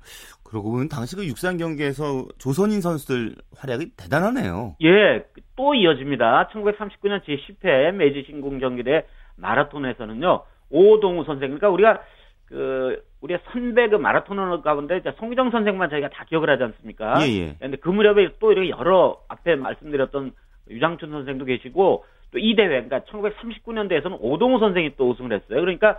그러고 0.45 0.71
보면 0.73 0.89
당시 0.89 1.17
그 1.17 1.27
육상 1.27 1.57
경기에서 1.57 2.27
조선인 2.39 2.81
선수들 2.81 3.37
활약이 3.57 3.93
대단하네요. 3.97 4.77
예, 4.83 5.25
또 5.57 5.75
이어집니다. 5.75 6.49
1939년 6.53 7.23
제10회 7.25 7.93
매지 7.93 8.25
신궁 8.27 8.59
경기대 8.59 9.07
마라톤에서는요. 9.37 10.43
오동우 10.71 11.25
선생, 11.25 11.49
그러니까 11.49 11.69
우리가 11.69 12.03
그 12.47 13.03
우리 13.21 13.35
의 13.35 13.41
선배 13.53 13.89
그 13.89 13.97
마라토너 13.97 14.63
가운데 14.63 15.01
송기정 15.19 15.51
선생만 15.51 15.91
저희가 15.91 16.09
다 16.09 16.25
기억을 16.25 16.51
하지 16.51 16.65
않습니까? 16.65 17.25
예, 17.27 17.33
예. 17.33 17.57
근데 17.61 17.77
그 17.77 17.89
무렵에 17.89 18.31
또 18.41 18.51
이렇게 18.51 18.71
여러 18.71 19.21
앞에 19.29 19.57
말씀드렸던 19.57 20.33
유장춘 20.71 21.11
선생도 21.11 21.45
계시고 21.45 22.05
또 22.33 22.39
이 22.39 22.55
대회 22.55 22.69
그러니까 22.69 23.01
1939년대에서는 23.01 24.19
오동우 24.21 24.59
선생이 24.59 24.97
또 24.97 25.11
우승을 25.11 25.33
했어요. 25.33 25.61
그러니까 25.61 25.99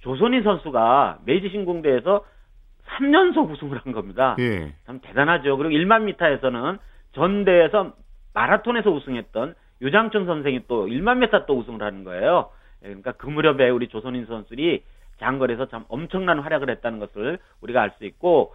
조선인 0.00 0.42
선수가 0.42 1.20
메이지 1.24 1.48
신궁대에서 1.48 2.24
3연속 2.86 3.50
우승을 3.50 3.78
한 3.78 3.92
겁니다. 3.92 4.36
예. 4.38 4.74
참 4.86 5.00
대단하죠. 5.00 5.56
그리고 5.56 5.74
1만 5.74 6.02
미터에서는 6.04 6.78
전대에서 7.12 7.92
마라톤에서 8.34 8.90
우승했던 8.90 9.54
유장춘 9.80 10.26
선생이 10.26 10.62
또 10.68 10.86
1만 10.86 11.18
미터 11.18 11.46
또 11.46 11.58
우승을 11.58 11.82
하는 11.82 12.04
거예요. 12.04 12.50
예, 12.82 12.88
그러니까 12.88 13.12
그 13.12 13.26
무렵에 13.26 13.70
우리 13.70 13.88
조선인 13.88 14.26
선수들이 14.26 14.82
장거리에서 15.18 15.66
참 15.66 15.84
엄청난 15.88 16.40
활약을 16.40 16.70
했다는 16.70 16.98
것을 16.98 17.38
우리가 17.60 17.80
알 17.82 17.90
수 17.98 18.04
있고 18.04 18.54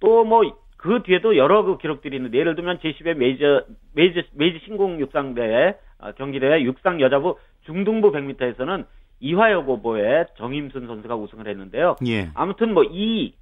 또 0.00 0.24
뭐 0.24 0.66
그 0.76 1.02
뒤에도 1.02 1.36
여러 1.36 1.62
그 1.62 1.78
기록들이 1.78 2.16
있는데 2.16 2.38
예를 2.38 2.54
들면 2.54 2.78
제10회 2.78 3.14
메이저 3.14 3.64
메이저 3.94 4.20
메이지 4.34 4.64
신궁 4.66 5.00
육상대회 5.00 5.68
어, 5.68 5.74
경기대회 6.16 6.62
육상 6.62 7.00
여자부 7.00 7.38
중등부 7.64 8.12
100m에서는 8.12 8.86
이화여 9.20 9.64
고보의 9.64 10.26
정임순 10.36 10.86
선수가 10.86 11.16
우승을 11.16 11.48
했는데요. 11.48 11.96
예. 12.06 12.30
아무튼 12.34 12.74
뭐 12.74 12.84
이 12.84 13.34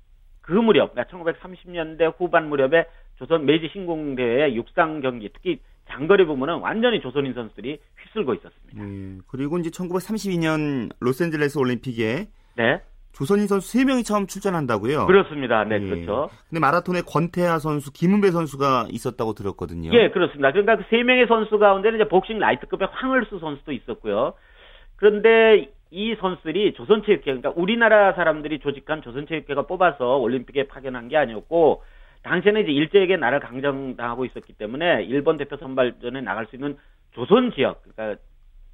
그 0.44 0.52
무렵, 0.52 0.92
그러니까 0.92 1.16
1930년대 1.16 2.14
후반 2.18 2.50
무렵에 2.50 2.84
조선 3.16 3.46
메이지 3.46 3.68
신궁대회 3.72 4.54
육상 4.54 5.00
경기, 5.00 5.30
특히 5.32 5.58
장거리 5.88 6.26
부문은 6.26 6.58
완전히 6.58 7.00
조선인 7.00 7.32
선수들이 7.32 7.78
휩쓸고 8.02 8.34
있었습니다. 8.34 8.84
예. 8.84 9.18
그리고 9.26 9.58
이제 9.58 9.70
1932년 9.70 10.90
로스앤젤레스 11.00 11.58
올림픽에 11.58 12.26
네. 12.56 12.80
조선인 13.14 13.46
선수 13.46 13.78
3명이 13.78 14.04
처음 14.04 14.26
출전한다고요? 14.26 15.06
그렇습니다. 15.06 15.64
네, 15.64 15.76
예. 15.76 15.88
그렇죠. 15.88 16.30
근데 16.48 16.60
마라톤에 16.60 17.02
권태하 17.02 17.58
선수, 17.60 17.92
김은배 17.92 18.32
선수가 18.32 18.88
있었다고 18.90 19.34
들었거든요. 19.34 19.90
예, 19.94 20.10
그렇습니다. 20.10 20.50
그러니까 20.50 20.76
그 20.76 20.84
3명의 20.84 21.28
선수 21.28 21.58
가운데는 21.58 22.00
이제 22.00 22.08
복싱 22.08 22.38
라이트급의 22.38 22.88
황을수 22.90 23.38
선수도 23.38 23.72
있었고요. 23.72 24.34
그런데 24.96 25.70
이 25.90 26.16
선수들이 26.20 26.74
조선체육회, 26.74 27.22
그러니까 27.22 27.52
우리나라 27.54 28.14
사람들이 28.14 28.58
조직한 28.58 29.00
조선체육회가 29.02 29.62
뽑아서 29.62 30.16
올림픽에 30.16 30.66
파견한 30.66 31.08
게 31.08 31.16
아니었고, 31.16 31.84
당시에는 32.24 32.62
이제 32.62 32.72
일제에게 32.72 33.16
나라를 33.16 33.38
강정당하고 33.40 34.24
있었기 34.24 34.54
때문에 34.54 35.04
일본 35.04 35.36
대표 35.36 35.56
선발전에 35.56 36.22
나갈 36.22 36.46
수 36.46 36.56
있는 36.56 36.76
조선 37.12 37.52
지역, 37.52 37.82
그러니까 37.82 38.20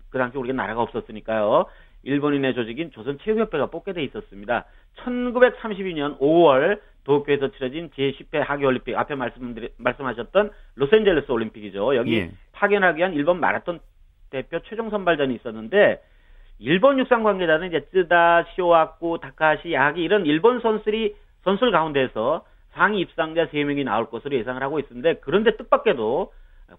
그 0.09 0.18
당시 0.18 0.38
우리가 0.38 0.55
나라가 0.55 0.81
없었으니까요. 0.81 1.66
일본인의 2.03 2.55
조직인 2.55 2.91
조선체육협회가 2.93 3.67
뽑게 3.67 3.93
돼 3.93 4.03
있었습니다. 4.05 4.65
1932년 4.97 6.19
5월 6.19 6.81
도쿄에서 7.05 7.51
치러진 7.53 7.91
제10회 7.91 8.39
하계올림픽 8.39 8.97
앞에 8.97 9.15
말씀드리, 9.15 9.71
말씀하셨던 9.77 10.51
로스앤젤레스 10.77 11.31
올림픽이죠. 11.31 11.97
여기 11.97 12.19
예. 12.19 12.31
파견하기 12.53 12.99
위한 12.99 13.15
일본 13.15 13.41
마라톤 13.41 13.81
대표 14.31 14.61
최종 14.61 14.91
선발전이 14.91 15.35
있었는데 15.37 16.03
일본 16.59 16.99
육상 16.99 17.23
관계자는 17.23 17.69
이제 17.69 17.87
쯔다, 17.91 18.45
시오아쿠, 18.55 19.19
다카시, 19.21 19.73
야기 19.73 20.03
이런 20.03 20.27
일본 20.27 20.61
선수들이 20.61 21.17
선수들 21.43 21.73
가운데서 21.73 22.45
상위 22.73 23.01
입상자 23.01 23.47
3명이 23.47 23.85
나올 23.85 24.11
것으로 24.11 24.37
예상을 24.37 24.63
하고 24.63 24.79
있었는데 24.79 25.21
그런데 25.23 25.57
뜻밖에도 25.57 26.33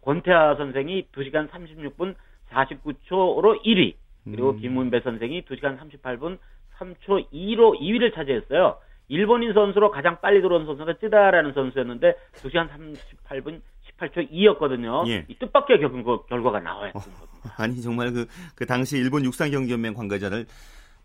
권태하 0.04 0.56
선생이 0.56 1.08
2시간 1.12 1.50
36분 1.50 2.16
49초로 2.52 3.64
1위 3.64 3.96
그리고 4.26 4.52
음. 4.52 4.60
김문배 4.60 5.02
선생이 5.02 5.44
2시간 5.44 5.80
38분 5.80 6.38
3초 6.78 7.32
2로 7.32 7.80
2위를 7.80 8.14
차지했어요. 8.14 8.78
일본인 9.08 9.54
선수로 9.54 9.92
가장 9.92 10.20
빨리 10.22 10.42
들어온 10.42 10.66
선수가 10.66 10.94
쯔다라는 11.00 11.54
선수였는데 11.54 12.16
2시간 12.36 12.70
38분 12.70 13.62
18초 14.00 14.32
2였거든요. 14.32 15.08
예. 15.10 15.26
이 15.28 15.38
뜻밖의 15.38 15.80
결과, 15.80 16.22
결과가 16.30 16.60
했던 16.86 16.94
겁니다. 16.94 17.54
아니 17.58 17.82
정말 17.82 18.12
그, 18.14 18.26
그 18.56 18.66
당시 18.66 18.98
일본 18.98 19.26
육상경기연맹 19.26 19.94
관계자를 19.94 20.46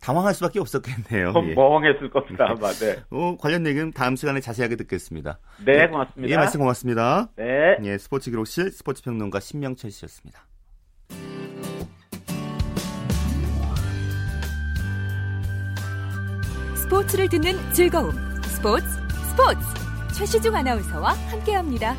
당황할 0.00 0.34
수밖에 0.34 0.60
없었겠네요. 0.60 1.32
좀 1.32 1.50
예. 1.50 1.54
멍했을 1.54 2.10
겁니다. 2.10 2.46
아마. 2.48 2.70
네. 2.70 2.96
어, 3.10 3.36
관련 3.38 3.66
얘기는 3.66 3.90
다음 3.92 4.14
시간에 4.14 4.40
자세하게 4.40 4.76
듣겠습니다. 4.76 5.38
네, 5.64 5.88
고맙습니다. 5.88 6.32
예, 6.32 6.36
말씀 6.36 6.60
고맙습니다. 6.60 7.28
네. 7.36 7.76
예, 7.82 7.98
스포츠 7.98 8.30
기록실 8.30 8.70
스포츠 8.70 9.02
평론가 9.02 9.40
신명철 9.40 9.90
씨였습니다. 9.90 10.46
스포츠를 16.86 17.28
듣는 17.28 17.72
즐거움. 17.72 18.12
스포츠, 18.44 18.86
스포츠. 19.30 19.58
최시중 20.16 20.54
아나운서와 20.54 21.14
함께합니다. 21.14 21.96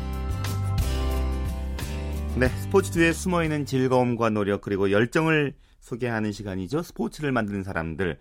네, 2.38 2.48
스포츠 2.48 2.90
뒤에 2.92 3.12
숨어 3.12 3.42
있는 3.42 3.66
즐거움과 3.66 4.30
노력 4.30 4.62
그리고 4.62 4.90
열정을 4.90 5.52
소개하는 5.80 6.32
시간이죠. 6.32 6.82
스포츠를 6.82 7.32
만드는 7.32 7.64
사람들. 7.64 8.16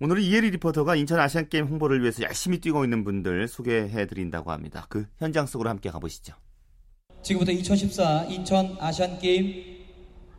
오늘은 0.00 0.22
이혜리 0.22 0.52
리포터가 0.52 0.96
인천 0.96 1.20
아시안 1.20 1.50
게임 1.50 1.66
홍보를 1.66 2.00
위해서 2.00 2.22
열심히 2.22 2.60
뛰고 2.60 2.84
있는 2.84 3.04
분들 3.04 3.46
소개해 3.46 4.06
드린다고 4.06 4.52
합니다. 4.52 4.86
그 4.88 5.04
현장 5.18 5.44
속으로 5.44 5.68
함께 5.68 5.90
가보시죠. 5.90 6.32
지금부터 7.22 7.52
2014 7.52 8.24
인천 8.30 8.74
아시안 8.80 9.18
게임 9.18 9.84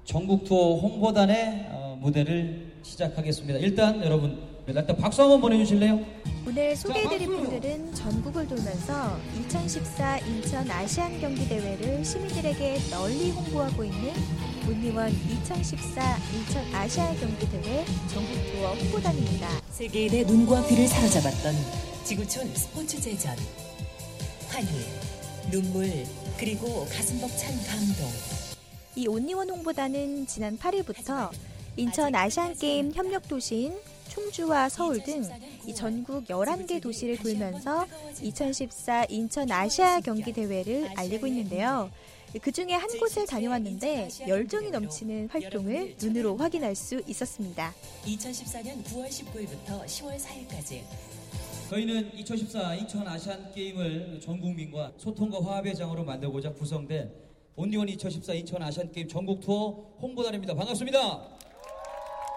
전국 0.05 0.43
투어 0.45 0.79
홍보단의 0.79 1.67
어, 1.69 1.99
무대를 2.01 2.79
시작하겠습니다. 2.81 3.59
일단 3.59 4.03
여러분 4.03 4.54
일단 4.67 4.85
박수 4.97 5.21
한번 5.21 5.41
보내주실래요? 5.41 5.99
오늘 6.47 6.75
소개해드릴 6.75 7.27
분들은 7.27 7.93
전국을 7.93 8.47
돌면서 8.47 9.17
2014 9.39 10.17
인천 10.19 10.69
아시안 10.69 11.19
경기 11.19 11.47
대회를 11.47 12.03
시민들에게 12.03 12.79
널리 12.91 13.31
홍보하고 13.31 13.83
있는 13.83 14.11
본의원 14.65 15.11
2014 15.11 16.17
인천 16.33 16.75
아시안 16.75 17.15
경기 17.19 17.49
대회 17.49 17.85
전국 18.07 18.33
투어 18.51 18.73
홍보단입니다. 18.73 19.49
세계인의 19.69 20.25
눈과 20.25 20.65
귀를 20.67 20.87
사로잡았던 20.87 21.53
지구촌 22.03 22.47
스포츠 22.55 22.99
제전. 23.01 23.35
환희, 24.49 24.67
눈물, 25.51 26.05
그리고 26.39 26.85
가슴 26.85 27.19
벅찬 27.19 27.51
감동. 27.67 28.07
이 28.95 29.07
온리원 29.07 29.49
홍보단은 29.49 30.25
지난 30.27 30.57
8일부터 30.57 31.29
인천 31.77 32.15
아시안게임 32.15 32.93
협력도시인 32.93 33.73
충주와 34.09 34.69
서울 34.69 35.01
등 35.03 35.23
이 35.67 35.73
전국 35.73 36.25
11개 36.25 36.79
도시를 36.81 37.17
돌면서 37.17 37.87
2014 38.21 39.05
인천 39.09 39.49
아시아 39.51 39.99
경기 39.99 40.31
대회를 40.31 40.89
알리고 40.95 41.25
있는데요. 41.27 41.89
그 42.41 42.51
중에 42.51 42.73
한 42.73 42.87
곳을 42.99 43.25
다녀왔는데 43.25 44.09
열정이 44.27 44.69
넘치는 44.69 45.29
활동을 45.31 45.95
눈으로 45.99 46.37
확인할 46.37 46.75
수 46.75 47.01
있었습니다. 47.07 47.73
2014년 48.05 48.83
9월 48.83 49.07
19일부터 49.07 49.85
10월 49.85 50.19
4일까지 50.19 50.81
저희는 51.71 52.13
2014 52.13 52.75
인천 52.75 53.07
아시안 53.07 53.51
게임을 53.51 54.19
전 54.21 54.39
국민과 54.39 54.91
소통과 54.97 55.41
화합의 55.43 55.73
장으로 55.75 56.03
만들고자 56.03 56.53
구성된 56.53 57.11
Only 57.55 57.74
One 57.74 57.89
2014 57.89 58.33
인천 58.33 58.61
아시안 58.61 58.91
게임 58.91 59.07
전국 59.07 59.39
투어 59.39 59.69
홍보단입니다. 59.99 60.53
반갑습니다. 60.53 61.27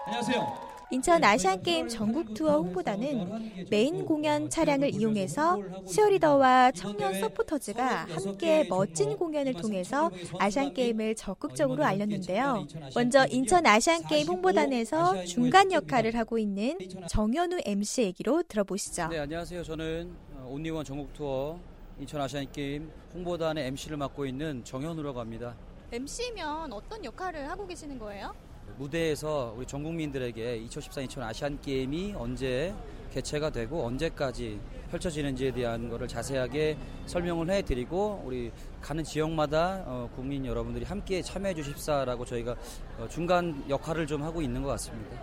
안녕하세요. 0.07 0.68
인천 0.91 1.23
아시안게임 1.23 1.87
전국 1.87 2.33
투어 2.33 2.57
홍보단은 2.57 3.67
메인 3.69 4.05
공연 4.05 4.49
차량을 4.49 4.95
이용해서 4.95 5.61
치어리더와 5.87 6.71
청년 6.71 7.13
서포터즈가 7.13 8.05
함께 8.05 8.63
멋진 8.67 9.15
공연을 9.15 9.53
통해서 9.53 10.09
아시안게임을 10.39 11.13
적극적으로 11.13 11.83
알렸는데요. 11.85 12.65
먼저 12.95 13.27
인천 13.27 13.67
아시안게임 13.67 14.27
홍보단에서 14.27 15.25
중간 15.25 15.71
역할을 15.71 16.15
하고 16.15 16.39
있는 16.39 16.79
정현우 17.07 17.59
MC 17.65 18.01
얘기로 18.03 18.43
들어보시죠. 18.47 19.09
네, 19.09 19.19
안녕하세요. 19.19 19.63
저는 19.63 20.11
온리원 20.47 20.83
전국 20.83 21.13
투어 21.13 21.59
인천 21.99 22.19
아시안게임 22.19 22.89
홍보단의 23.13 23.67
MC를 23.67 23.97
맡고 23.97 24.25
있는 24.25 24.63
정현우라고 24.63 25.19
합니다. 25.19 25.55
MC면 25.91 26.73
어떤 26.73 27.03
역할을 27.05 27.47
하고 27.47 27.67
계시는 27.67 27.99
거예요? 27.99 28.33
무대에서 28.79 29.53
우리 29.57 29.65
전 29.65 29.83
국민들에게 29.83 30.55
2014 30.55 31.01
인천 31.01 31.21
아시안 31.23 31.59
게임이 31.59 32.13
언제 32.15 32.73
개최가 33.11 33.49
되고 33.49 33.83
언제까지 33.83 34.57
펼쳐지는지에 34.89 35.51
대한 35.51 35.89
것을 35.89 36.07
자세하게 36.07 36.77
설명을 37.05 37.49
해드리고 37.49 38.23
우리 38.25 38.51
가는 38.79 39.03
지역마다 39.03 39.83
어, 39.85 40.09
국민 40.15 40.45
여러분들이 40.45 40.85
함께 40.85 41.21
참여해 41.21 41.55
주십사라고 41.55 42.23
저희가 42.23 42.55
어, 42.97 43.07
중간 43.09 43.65
역할을 43.67 44.07
좀 44.07 44.23
하고 44.23 44.41
있는 44.41 44.63
것 44.63 44.69
같습니다. 44.69 45.17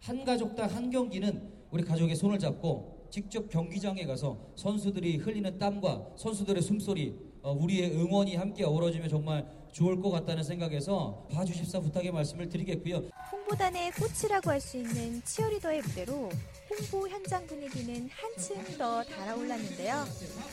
한 0.00 0.22
가족당 0.22 0.68
한 0.68 0.90
경기는 0.90 1.50
우리 1.70 1.82
가족의 1.82 2.14
손을 2.14 2.38
잡고 2.38 3.08
직접 3.10 3.48
경기장에 3.48 4.04
가서 4.04 4.52
선수들이 4.56 5.16
흘리는 5.16 5.58
땀과 5.58 6.10
선수들의 6.16 6.60
숨소리 6.60 7.16
어, 7.42 7.52
우리의 7.52 7.92
응원이 7.92 8.36
함께 8.36 8.64
어우러지면 8.64 9.08
정말 9.08 9.59
좋을 9.72 10.00
것 10.00 10.10
같다는 10.10 10.42
생각에서 10.42 11.26
봐주십사 11.32 11.80
부탁의 11.80 12.10
말씀을 12.12 12.48
드리겠고요. 12.48 13.02
홍보단의 13.32 13.92
꽃이라고 13.92 14.50
할 14.50 14.60
수 14.60 14.76
있는 14.76 15.22
치어리더의 15.24 15.80
무대로 15.82 16.28
홍보 16.68 17.08
현장 17.08 17.46
분위기는 17.46 18.08
한층 18.12 18.62
더 18.76 19.02
달아올랐는데요. 19.04 20.04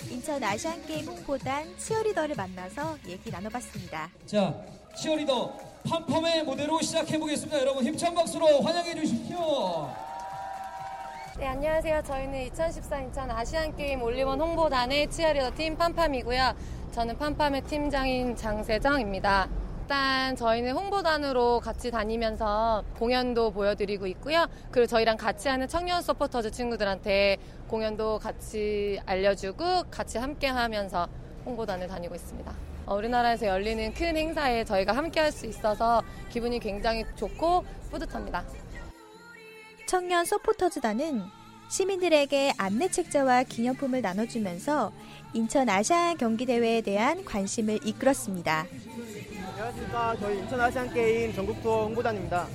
인천 0.10 0.43
아시안게임 0.43 1.08
홍보단 1.08 1.77
치어리더를 1.77 2.36
만나서 2.36 2.97
얘기 3.08 3.30
나눠봤습니다. 3.30 4.10
자, 4.25 4.56
치어리더 4.95 5.58
팜팜의 5.89 6.43
무대로 6.43 6.80
시작해보겠습니다. 6.82 7.60
여러분 7.60 7.84
힘찬 7.86 8.13
박수로 8.13 8.62
환영해 8.62 8.95
주십시오. 8.95 9.89
네, 11.38 11.45
안녕하세요. 11.45 12.01
저희는 12.03 12.45
2014 12.47 12.99
인천 13.01 13.30
아시안게임 13.30 14.01
Only 14.02 14.23
One 14.23 14.39
홍보단의 14.41 15.10
치어리더 15.12 15.51
팀 15.56 15.75
팜팜이고요. 15.77 16.56
저는 16.97 17.15
팜팜의 17.19 17.62
팀장인 17.65 18.36
장세정입니다. 18.36 19.47
일단 19.81 20.36
저희는 20.36 20.71
홍보단으로 20.71 21.60
같이 21.60 21.91
다니면서 21.91 22.83
공연도 22.97 23.51
보여드리고 23.51 24.07
있고요. 24.07 24.47
그리고 24.71 24.88
저희랑 24.88 25.15
같이 25.15 25.47
하는 25.47 25.67
청년 25.67 26.01
서포터즈 26.01 26.49
친구들한테 26.49 27.38
공연도 27.67 28.17
같이 28.17 28.99
알려주고 29.05 29.83
같이 29.91 30.17
함께 30.17 30.47
하면서 30.47 31.07
홍보단을 31.45 31.88
다니고 31.88 32.15
있습니다. 32.15 32.51
어, 32.88 32.95
우리나라에서 32.95 33.45
열리는 33.45 33.93
큰 33.93 34.17
행사에 34.17 34.65
저희가 34.65 34.93
함께 34.93 35.19
할 35.19 35.31
수 35.31 35.45
있어서 35.45 36.01
기분이 36.31 36.57
굉장히 36.60 37.05
좋고 37.15 37.63
뿌듯합니다. 37.91 38.43
청년 39.86 40.25
서포터즈단은 40.25 41.38
시민들에게 41.69 42.53
안내 42.57 42.88
책자와 42.88 43.43
기념품을 43.43 44.01
나눠주면서 44.01 44.93
인천 45.34 45.70
아시안 45.70 46.18
경기대회에 46.18 46.82
대한 46.82 47.24
관심을 47.24 47.80
이끌었습니다. 47.86 48.66
안녕하십니까. 49.52 50.16
저희 50.20 50.38
인천 50.40 50.62
아시안 50.62 50.94
게임 50.94 51.34
전국 51.34 51.62
투어 51.62 51.86
홍보단입니다. 51.86 52.48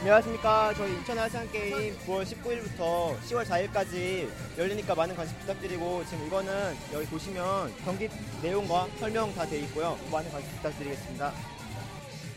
안녕하십니까. 0.00 0.74
저희 0.74 0.92
인천 0.94 1.16
아시안 1.18 1.50
게임 1.52 1.96
9월 2.06 2.24
19일부터 2.24 3.16
10월 3.20 3.44
4일까지 3.44 4.28
열리니까 4.58 4.94
많은 4.96 5.14
관심 5.14 5.38
부탁드리고 5.38 6.04
지금 6.06 6.26
이거는 6.26 6.74
여기 6.92 7.06
보시면 7.06 7.72
경기 7.84 8.08
내용과 8.42 8.88
설명 8.98 9.32
다 9.34 9.46
돼 9.46 9.60
있고요. 9.60 9.96
많은 10.10 10.30
관심 10.32 10.50
부탁드리겠습니다. 10.56 11.32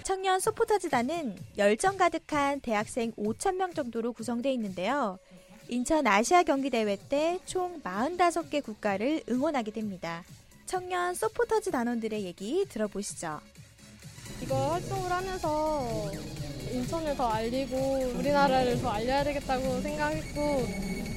청년 0.04 0.40
서포터즈단은 0.40 1.36
열정 1.58 1.98
가득한 1.98 2.60
대학생 2.60 3.12
5천명 3.14 3.74
정도로 3.74 4.14
구성되어 4.14 4.52
있는데요. 4.52 5.18
인천 5.70 6.06
아시아 6.06 6.44
경기 6.44 6.70
대회 6.70 6.96
때 7.10 7.40
총 7.46 7.82
45개 7.82 8.64
국가를 8.64 9.24
응원하게 9.30 9.72
됩니다. 9.72 10.24
청년 10.66 11.14
서포터즈 11.14 11.72
단원들의 11.72 12.24
얘기 12.24 12.66
들어보시죠. 12.70 13.40
이거 14.42 14.56
활동을 14.74 15.12
하면서 15.12 16.12
인천을 16.72 17.16
더 17.16 17.28
알리고 17.30 17.78
우리나라를 18.16 18.82
더 18.82 18.90
알려야 18.90 19.24
되겠다고 19.24 19.82
생각했고 19.82 20.66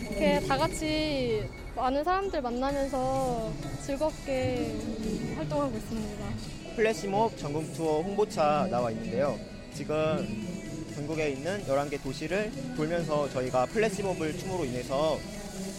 이렇게 0.03 0.41
다 0.47 0.57
같이 0.57 1.43
많은 1.75 2.05
사람들 2.05 2.41
만나면서 2.43 3.53
즐겁게 3.85 4.75
활동하고 5.37 5.77
있습니다. 5.77 6.27
플래시몹 6.77 7.37
전국 7.39 7.73
투어 7.75 8.03
홍보차 8.03 8.69
나와 8.71 8.91
있는데요. 8.93 9.39
지금 9.75 10.58
전국에 10.99 11.31
있는 11.31 11.63
11개 11.65 12.03
도시를 12.03 12.51
돌면서 12.77 13.31
저희가 13.31 13.67
플래시몹을 13.67 14.37
춤으로 14.37 14.65
인해서 14.65 15.17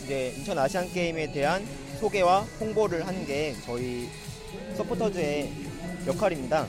이제 0.05 0.33
인천 0.37 0.57
아시안 0.57 0.89
게임에 0.93 1.33
대한 1.33 1.61
소개와 1.99 2.41
홍보를 2.61 3.05
하는 3.05 3.25
게 3.25 3.53
저희 3.65 4.07
서포터즈의 4.77 5.51
역할입니다. 6.07 6.65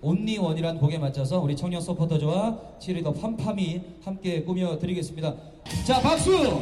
온리원이란 0.00 0.78
곡에 0.78 0.98
맞춰서 0.98 1.38
우리 1.38 1.54
청년 1.54 1.80
서포터즈와 1.80 2.58
치리더 2.80 3.12
팜팜이 3.12 3.82
함께 4.02 4.42
꾸며드리겠습니다. 4.42 5.36
자, 5.86 6.00
박수! 6.00 6.60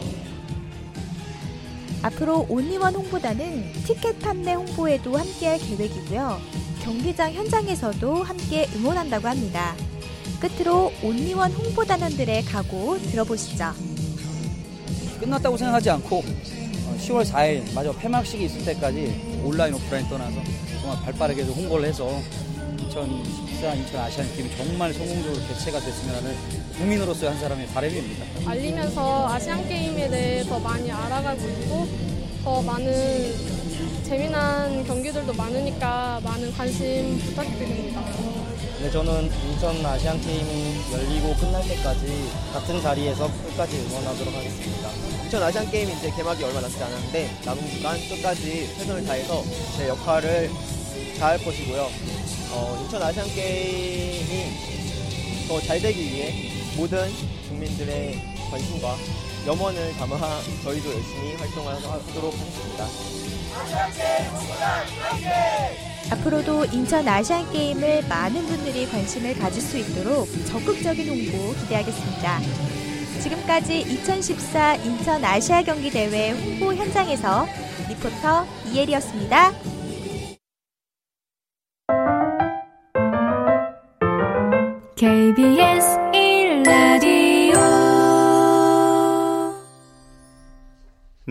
앞으로 2.02 2.46
온리원 2.50 2.94
홍보단은 2.94 3.72
티켓 3.86 4.18
판매 4.18 4.52
홍보에도 4.52 5.16
함께할 5.16 5.58
계획이고요. 5.58 6.38
경기장 6.82 7.32
현장에서도 7.32 8.22
함께 8.22 8.66
응원한다고 8.76 9.26
합니다. 9.26 9.74
끝으로 10.40 10.92
온리원 11.02 11.52
홍보단원들의 11.52 12.44
각오 12.44 12.98
들어보시죠. 12.98 13.72
끝났다고 15.20 15.56
생각하지 15.56 15.90
않고 15.90 16.22
10월 17.00 17.20
어, 17.20 17.22
4일 17.22 17.74
마저 17.74 17.92
폐막식이 17.92 18.44
있을 18.44 18.64
때까지 18.64 19.40
온라인 19.44 19.74
오프라인 19.74 20.08
떠나서 20.08 20.36
정말 20.80 21.02
발빠르게 21.04 21.42
홍보를 21.42 21.88
해서 21.88 22.20
2014 22.88 23.74
인천 23.74 24.00
아시안 24.00 24.32
게임이 24.34 24.56
정말 24.56 24.94
성공적으로 24.94 25.42
개최가 25.48 25.80
됐으면 25.80 26.14
하는 26.16 26.36
국민으로서의 26.78 27.32
한 27.32 27.40
사람의 27.40 27.66
바람입니다. 27.68 28.50
알리면서 28.50 29.28
아시안 29.28 29.68
게임에 29.68 30.08
대해 30.08 30.44
더 30.44 30.58
많이 30.60 30.90
알아가고 30.90 31.48
있고 31.48 31.88
더 32.44 32.62
많은 32.62 33.34
재미난 34.04 34.84
경기들도 34.86 35.32
많으니까 35.34 36.20
많은 36.24 36.52
관심 36.52 37.18
부탁드립니다. 37.18 38.02
네, 38.80 38.90
저는 38.90 39.30
인천 39.50 39.84
아시안 39.84 40.20
게임이 40.20 40.92
열리고 40.92 41.34
끝날 41.34 41.66
때까지 41.66 42.30
같은 42.52 42.80
자리에서 42.80 43.26
끝까지 43.26 43.76
응원하도록 43.76 44.32
하겠습니다. 44.34 44.88
인천 45.24 45.42
아시안 45.42 45.68
게임이 45.70 45.92
이제 45.94 46.10
개막이 46.16 46.44
얼마 46.44 46.60
남지 46.60 46.80
않았는데 46.82 47.40
남은 47.44 47.68
기간 47.70 47.98
끝까지 48.08 48.68
최선을 48.78 49.04
다해서 49.04 49.42
제 49.76 49.88
역할을 49.88 50.50
잘할 51.18 51.44
것이고요. 51.44 51.90
어, 52.52 52.80
인천 52.84 53.02
아시안 53.02 53.26
게임이 53.34 54.68
더 55.48 55.60
잘 55.62 55.80
되기 55.80 56.00
위해 56.00 56.52
모든 56.76 57.10
국민들의 57.48 58.20
관심과 58.50 58.96
염원을 59.46 59.92
담아 59.96 60.18
저희도 60.62 60.92
열심히 60.94 61.34
활동을 61.36 61.74
하도록 61.74 62.34
하겠습니다. 62.34 62.86
앞으로도 66.10 66.66
인천 66.66 67.06
아시안 67.06 67.50
게임을 67.52 68.04
많은 68.08 68.46
분들이 68.46 68.86
관심을 68.86 69.34
가질 69.38 69.60
수 69.60 69.76
있도록 69.78 70.26
적극적인 70.46 71.08
홍보 71.08 71.52
기대하겠습니다. 71.60 72.40
지금까지 73.22 73.80
2014 73.80 74.76
인천 74.76 75.24
아시아 75.24 75.62
경기 75.62 75.90
대회 75.90 76.30
홍보 76.30 76.72
현장에서 76.72 77.46
리포터 77.88 78.46
이혜리였습니다. 78.66 79.52
KBS 84.96 85.96
1라디오 86.12 87.17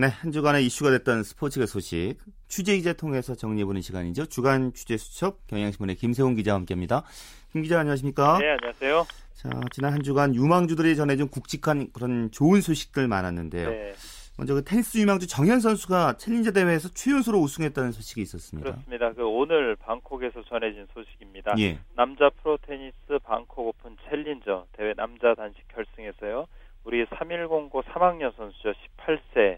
네, 0.00 0.06
한 0.06 0.30
주간의 0.30 0.64
이슈가 0.64 0.92
됐던 0.92 1.24
스포츠계 1.24 1.66
소식 1.66 2.18
취재 2.46 2.76
기자 2.76 2.92
통해서 2.92 3.34
정리해보는 3.34 3.80
시간이죠. 3.80 4.26
주간 4.26 4.72
취재 4.72 4.96
수첩 4.96 5.48
경향신문의 5.48 5.96
김세훈 5.96 6.36
기자와 6.36 6.60
함께합니다. 6.60 7.02
김 7.50 7.62
기자 7.62 7.80
안녕하십니까? 7.80 8.38
네, 8.38 8.50
안녕하세요. 8.50 9.04
자, 9.32 9.50
지난 9.72 9.94
한 9.94 10.04
주간 10.04 10.36
유망주들이 10.36 10.94
전해준 10.94 11.26
굵직한 11.30 11.88
그런 11.92 12.30
좋은 12.30 12.60
소식들 12.60 13.08
많았는데요. 13.08 13.70
네. 13.70 13.92
먼저 14.36 14.54
그 14.54 14.62
테니스 14.62 14.98
유망주 14.98 15.26
정현 15.26 15.58
선수가 15.58 16.18
챌린저 16.18 16.52
대회에서 16.52 16.90
최연소로 16.90 17.40
우승했다는 17.40 17.90
소식이 17.90 18.22
있었습니다. 18.22 18.70
그렇습니다. 18.70 19.12
그 19.14 19.26
오늘 19.26 19.74
방콕에서 19.74 20.44
전해진 20.44 20.86
소식입니다. 20.94 21.56
예. 21.58 21.80
남자 21.96 22.30
프로 22.40 22.56
테니스 22.58 23.18
방콕 23.24 23.66
오픈 23.66 23.96
챌린저 24.08 24.66
대회 24.74 24.94
남자 24.94 25.34
단식 25.34 25.66
결승에서요. 25.66 26.46
우리 26.84 27.04
3109 27.18 27.82
3학년 27.82 28.34
선수죠. 28.36 28.72
18세 28.72 29.57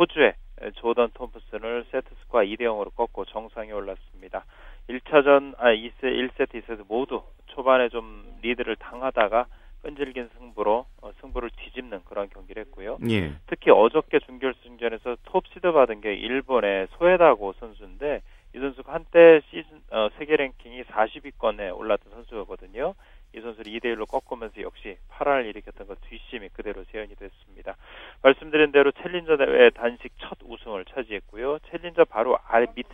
호주의 0.00 0.32
조던 0.76 1.10
톰프슨을 1.12 1.84
세트 1.90 2.08
스코어 2.22 2.40
2대 2.42 2.60
0으로 2.62 2.94
꺾고 2.94 3.26
정상에 3.26 3.70
올랐습니다. 3.72 4.46
1차전 4.88 5.54
아 5.58 5.72
2세 5.72 6.04
1세트 6.04 6.62
2세트 6.62 6.86
모두 6.88 7.22
초반에 7.46 7.90
좀 7.90 8.24
리드를 8.40 8.76
당하다가 8.76 9.46
끈질긴 9.82 10.30
승부로 10.38 10.86
어, 11.02 11.10
승부를 11.20 11.50
뒤집는 11.50 12.00
그런 12.04 12.30
경기를 12.30 12.62
했고요. 12.64 12.98
예. 13.10 13.32
특히 13.46 13.70
어저께 13.70 14.20
준결승전에서 14.20 15.16
톱시드 15.24 15.70
받은 15.72 16.00
게 16.00 16.14
일본의 16.14 16.88
소에다 16.98 17.37
고 17.37 17.52
선수인데 17.54 18.22
이 18.54 18.58
선수가 18.58 18.92
한때 18.92 19.40
시즌 19.50 19.80
어, 19.90 20.08
세계 20.18 20.36
랭킹이 20.36 20.82
40위권에 20.84 21.76
올랐던 21.76 22.12
선수거든요. 22.12 22.94
이 23.34 23.40
선수를 23.40 23.72
2대 23.72 23.94
1로 23.94 24.08
꺾으면서 24.08 24.60
역시 24.62 24.96
파란을 25.08 25.46
일으켰던 25.46 25.86
것 25.86 26.00
뒷심이 26.08 26.48
그대로 26.48 26.84
재현이 26.84 27.14
됐습니다. 27.14 27.76
말씀드린 28.22 28.72
대로 28.72 28.90
챌린저 28.90 29.36
대회 29.36 29.70
단식 29.70 30.12
첫 30.18 30.38
우승을 30.44 30.84
차지했고요. 30.86 31.60
챌린저 31.70 32.06
바로 32.06 32.36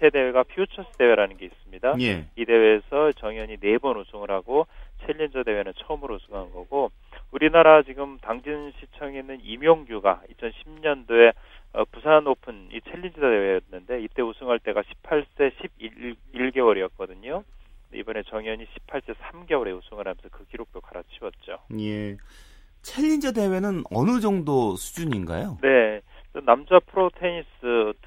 밑에 0.07 0.11
대회가 0.11 0.43
퓨처스 0.45 0.97
대회라는 0.99 1.37
게 1.37 1.47
있습니다. 1.47 1.95
예. 2.01 2.27
이 2.37 2.45
대회에서 2.45 3.13
정현이 3.13 3.57
4번 3.57 3.99
우승을 4.01 4.31
하고 4.31 4.67
챌린저 5.05 5.43
대회는 5.43 5.73
처음으로 5.79 6.17
우승한 6.17 6.53
거고 6.53 6.91
우리나라 7.33 7.83
지금 7.83 8.19
당진시청에 8.19 9.21
있는 9.21 9.39
임용규가 9.43 10.23
2010년도에 10.33 11.33
어, 11.73 11.85
부산 11.91 12.27
오픈 12.27 12.69
이 12.73 12.81
챌린저 12.83 13.21
대회였는데 13.21 14.03
이때 14.03 14.23
우승할 14.23 14.59
때가 14.61 14.83
18세 14.83 15.53
11개월이었거든요. 16.35 17.45
이번에 17.95 18.23
정현이 18.25 18.67
18세 18.67 19.15
3개월에 19.15 19.77
우승을 19.77 20.07
하면서 20.07 20.29
그 20.31 20.45
기록도 20.47 20.81
갈아치웠죠. 20.81 21.59
예. 21.81 22.17
챌린저 22.83 23.33
대회는 23.33 23.85
어느 23.91 24.21
정도 24.21 24.77
수준인가요? 24.77 25.59
네. 25.63 26.01
남자 26.45 26.79
프로 26.81 27.11
테니스 27.19 27.47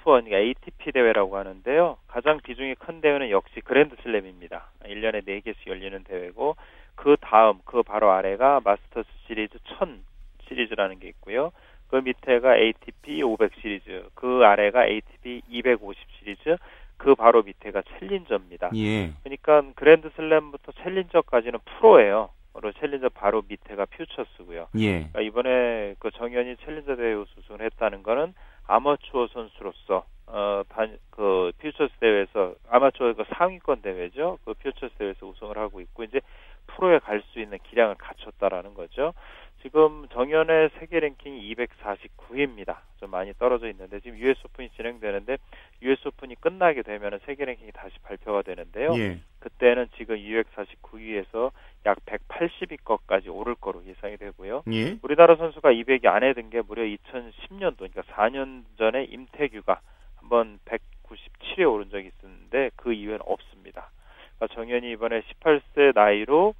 투어, 0.09 0.21
그러니까 0.21 0.37
ATP 0.37 0.91
대회라고 0.91 1.37
하는데요. 1.37 1.97
가장 2.07 2.39
비중이 2.39 2.75
큰 2.75 2.99
대회는 2.99 3.29
역시 3.29 3.61
그랜드 3.61 3.95
슬램입니다. 4.01 4.71
1년에 4.83 5.23
4개씩 5.25 5.67
열리는 5.67 6.03
대회고, 6.03 6.55
그 6.95 7.15
다음, 7.21 7.59
그 7.63 7.83
바로 7.83 8.11
아래가 8.11 8.59
마스터스 8.63 9.07
시리즈 9.27 9.59
1000 9.77 10.01
시리즈라는 10.47 10.99
게 10.99 11.09
있고요. 11.09 11.51
그 11.89 11.97
밑에가 11.97 12.57
ATP 12.57 13.21
500 13.21 13.51
시리즈, 13.61 14.03
그 14.15 14.41
아래가 14.43 14.87
ATP 14.87 15.43
250 15.47 15.99
시리즈, 16.17 16.57
그 16.97 17.13
바로 17.15 17.43
밑에가 17.43 17.83
챌린저입니다. 17.99 18.71
예. 18.75 19.13
그러니까 19.23 19.63
그랜드 19.75 20.09
슬램부터 20.15 20.71
챌린저까지는 20.83 21.59
프로예요. 21.65 22.29
그리고 22.53 22.77
챌린저 22.79 23.09
바로 23.09 23.43
밑에가 23.47 23.85
퓨처스고요. 23.85 24.67
예. 24.79 24.91
그러니까 24.91 25.21
이번에 25.21 25.95
그 25.99 26.11
정현이 26.11 26.57
챌린저 26.65 26.95
대회 26.97 27.13
우승을 27.13 27.61
했다는 27.61 28.03
거는 28.03 28.33
아마추어 28.69 29.27
선수로서 29.33 30.05
어, 30.27 30.61
단, 30.69 30.99
그, 31.09 31.51
퓨처스 31.57 31.91
대회에서, 31.99 32.53
아마추어 32.69 33.13
그 33.15 33.23
상위권 33.49 33.81
대회죠. 33.81 34.37
그 34.45 34.53
퓨처스 34.53 34.95
대회에서 34.97 35.25
우승을 35.25 35.57
하고 35.57 35.81
있고, 35.81 36.03
이제 36.03 36.21
프로에 36.67 36.99
갈 36.99 37.21
수 37.33 37.39
있는 37.39 37.57
기량을 37.63 37.95
갖췄다라는 37.95 38.75
거죠. 38.75 39.13
지금 39.61 40.07
정현의 40.13 40.69
세계 40.79 40.99
랭킹이 41.01 41.53
249위입니다. 41.53 42.77
좀 42.99 43.09
많이 43.11 43.33
떨어져 43.33 43.67
있는데 43.69 43.99
지금 43.99 44.17
US 44.17 44.39
오픈이 44.45 44.69
진행되는데 44.69 45.37
US 45.81 46.07
오픈이 46.07 46.35
끝나게 46.39 46.81
되면 46.81 47.19
세계 47.25 47.43
랭킹이 47.43 47.71
다시 47.73 47.97
발표가 48.03 48.41
되는데요. 48.41 48.93
예. 48.97 49.19
그때는 49.39 49.89
지금 49.97 50.15
249위에서 50.15 51.51
약 51.87 51.97
180위권까지 52.05 53.33
오를 53.35 53.55
거로 53.55 53.83
예상이 53.85 54.15
되고요. 54.15 54.63
예. 54.71 54.97
우리나라 55.01 55.35
선수가 55.35 55.71
200위 55.73 56.05
안에 56.05 56.33
든 56.33 56.49
게 56.49 56.61
무려 56.61 56.83
2010년도 56.83 57.77
그러니까 57.79 58.01
4년 58.03 58.63
전에 58.77 59.03
임태규가 59.05 59.81
한번 60.17 60.59
197위에 60.65 61.69
오른 61.69 61.89
적이 61.89 62.07
있었는데 62.17 62.71
그 62.77 62.93
이후에는 62.93 63.19
없습니다. 63.25 63.29
그러니까 63.29 63.38
정현이 64.47 64.91
이번에 64.91 65.21
18세 65.21 65.93
나이로 65.95 66.55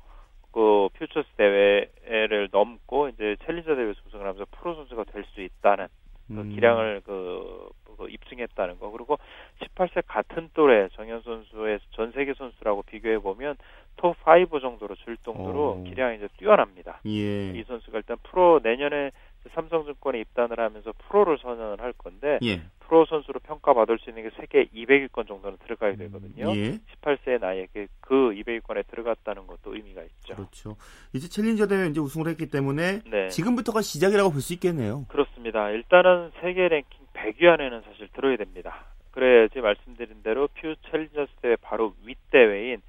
그 0.51 0.89
퓨처스 0.93 1.27
대회를 1.37 2.49
넘고 2.51 3.09
이제 3.09 3.35
챌린저 3.45 3.75
대회 3.75 3.85
우승을 3.85 4.25
하면서 4.25 4.45
프로 4.51 4.75
선수가 4.75 5.05
될 5.05 5.23
수 5.33 5.41
있다는 5.41 5.87
그 6.27 6.41
음. 6.41 6.49
기량을 6.53 7.01
그, 7.03 7.69
그, 7.97 8.07
입증했다는 8.09 8.79
거 8.79 8.91
그리고 8.91 9.17
18세 9.61 10.03
같은 10.07 10.49
또래 10.53 10.87
정현 10.93 11.21
선수의 11.23 11.79
전 11.91 12.11
세계 12.11 12.33
선수라고 12.33 12.83
비교해 12.83 13.17
보면 13.17 13.57
톱 13.97 14.15
5 14.25 14.59
정도로 14.59 14.95
줄 14.95 15.17
정도로 15.17 15.79
오. 15.79 15.83
기량이 15.83 16.17
이제 16.17 16.27
뛰어납니다. 16.37 17.01
예. 17.05 17.49
이 17.51 17.63
선수가 17.63 17.97
일단 17.97 18.17
프로 18.23 18.59
내년에 18.63 19.11
삼성증권에 19.53 20.19
입단을 20.21 20.59
하면서 20.59 20.91
프로를 21.07 21.37
선언을 21.39 21.81
할 21.81 21.93
건데 21.93 22.39
예. 22.43 22.61
프로 22.79 23.05
선수로 23.05 23.39
평가받을 23.41 23.99
수 23.99 24.09
있는 24.09 24.23
게 24.23 24.29
세계 24.35 24.65
200위권 24.65 25.27
정도는 25.27 25.57
들어가야 25.63 25.95
되거든요. 25.95 26.55
예. 26.55 26.79
18세 27.01 27.39
나이에 27.39 27.67
그 28.01 28.31
200위권에 28.31 28.87
들어갔다는 28.87 29.45
것도 29.47 29.75
의미가 29.75 30.01
있죠. 30.03 30.35
그렇죠. 30.35 30.75
이제 31.13 31.27
챌린저 31.27 31.67
대회 31.67 31.87
이제 31.87 31.99
우승을 31.99 32.27
했기 32.29 32.47
때문에 32.49 33.01
네. 33.05 33.27
지금부터가 33.29 33.81
시작이라고 33.81 34.31
볼 34.31 34.41
수 34.41 34.53
있겠네요. 34.53 35.05
그렇습니다. 35.09 35.69
일단은 35.69 36.31
세계 36.41 36.67
랭킹 36.67 36.99
100위 37.13 37.45
안에는 37.45 37.81
사실 37.81 38.07
들어야 38.13 38.37
됩니다. 38.37 38.85
그래야지 39.11 39.59
말씀드린 39.59 40.23
대로 40.23 40.47
퓨 40.47 40.75
챌린저스 40.89 41.31
대회 41.41 41.55
바로 41.57 41.93
윗대회인 42.05 42.81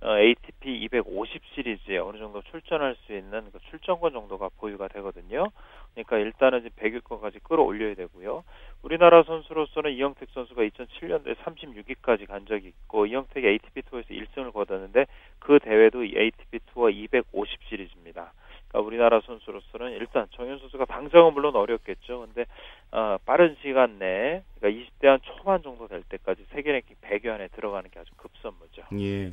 어, 0.00 0.16
ATP 0.16 0.84
250 0.84 1.42
시리즈에 1.54 1.98
어느 1.98 2.18
정도 2.18 2.40
출전할 2.42 2.96
수 3.04 3.12
있는 3.12 3.50
그 3.50 3.58
출전권 3.70 4.12
정도가 4.12 4.50
보유가 4.56 4.86
되거든요. 4.88 5.48
그러니까 5.92 6.18
일단은 6.18 6.60
이제 6.60 6.68
100위권까지 6.68 7.42
끌어올려야 7.42 7.94
되고요. 7.94 8.44
우리나라 8.82 9.24
선수로서는 9.24 9.92
이영택 9.92 10.28
선수가 10.30 10.62
2007년도에 10.62 11.34
36위까지 11.38 12.28
간 12.28 12.46
적이 12.46 12.68
있고 12.68 13.06
이영택이 13.06 13.46
ATP 13.46 13.82
투어에서 13.82 14.08
1승을 14.10 14.52
거뒀는데 14.52 15.06
그 15.40 15.58
대회도 15.58 16.04
ATP 16.04 16.60
투어 16.72 16.90
250 16.90 17.64
시리즈입니다. 17.68 18.32
그러니까 18.68 18.86
우리나라 18.86 19.20
선수로서는 19.20 19.92
일단 19.92 20.26
정현 20.32 20.58
선수가 20.58 20.84
당장은 20.84 21.32
물론 21.32 21.56
어렵겠죠. 21.56 22.20
근데 22.20 22.46
어, 22.92 23.16
빠른 23.24 23.56
시간 23.62 23.98
내에 23.98 24.42
그러니까 24.60 24.84
20대 24.84 25.06
한 25.06 25.18
초반 25.22 25.62
정도 25.62 25.88
될 25.88 26.02
때까지 26.02 26.44
세계 26.52 26.72
랭킹 26.72 26.96
100위 27.02 27.28
안에 27.28 27.48
들어가는 27.48 27.90
게 27.90 27.98
아주 27.98 28.10
급선무죠. 28.16 28.82
예. 29.00 29.32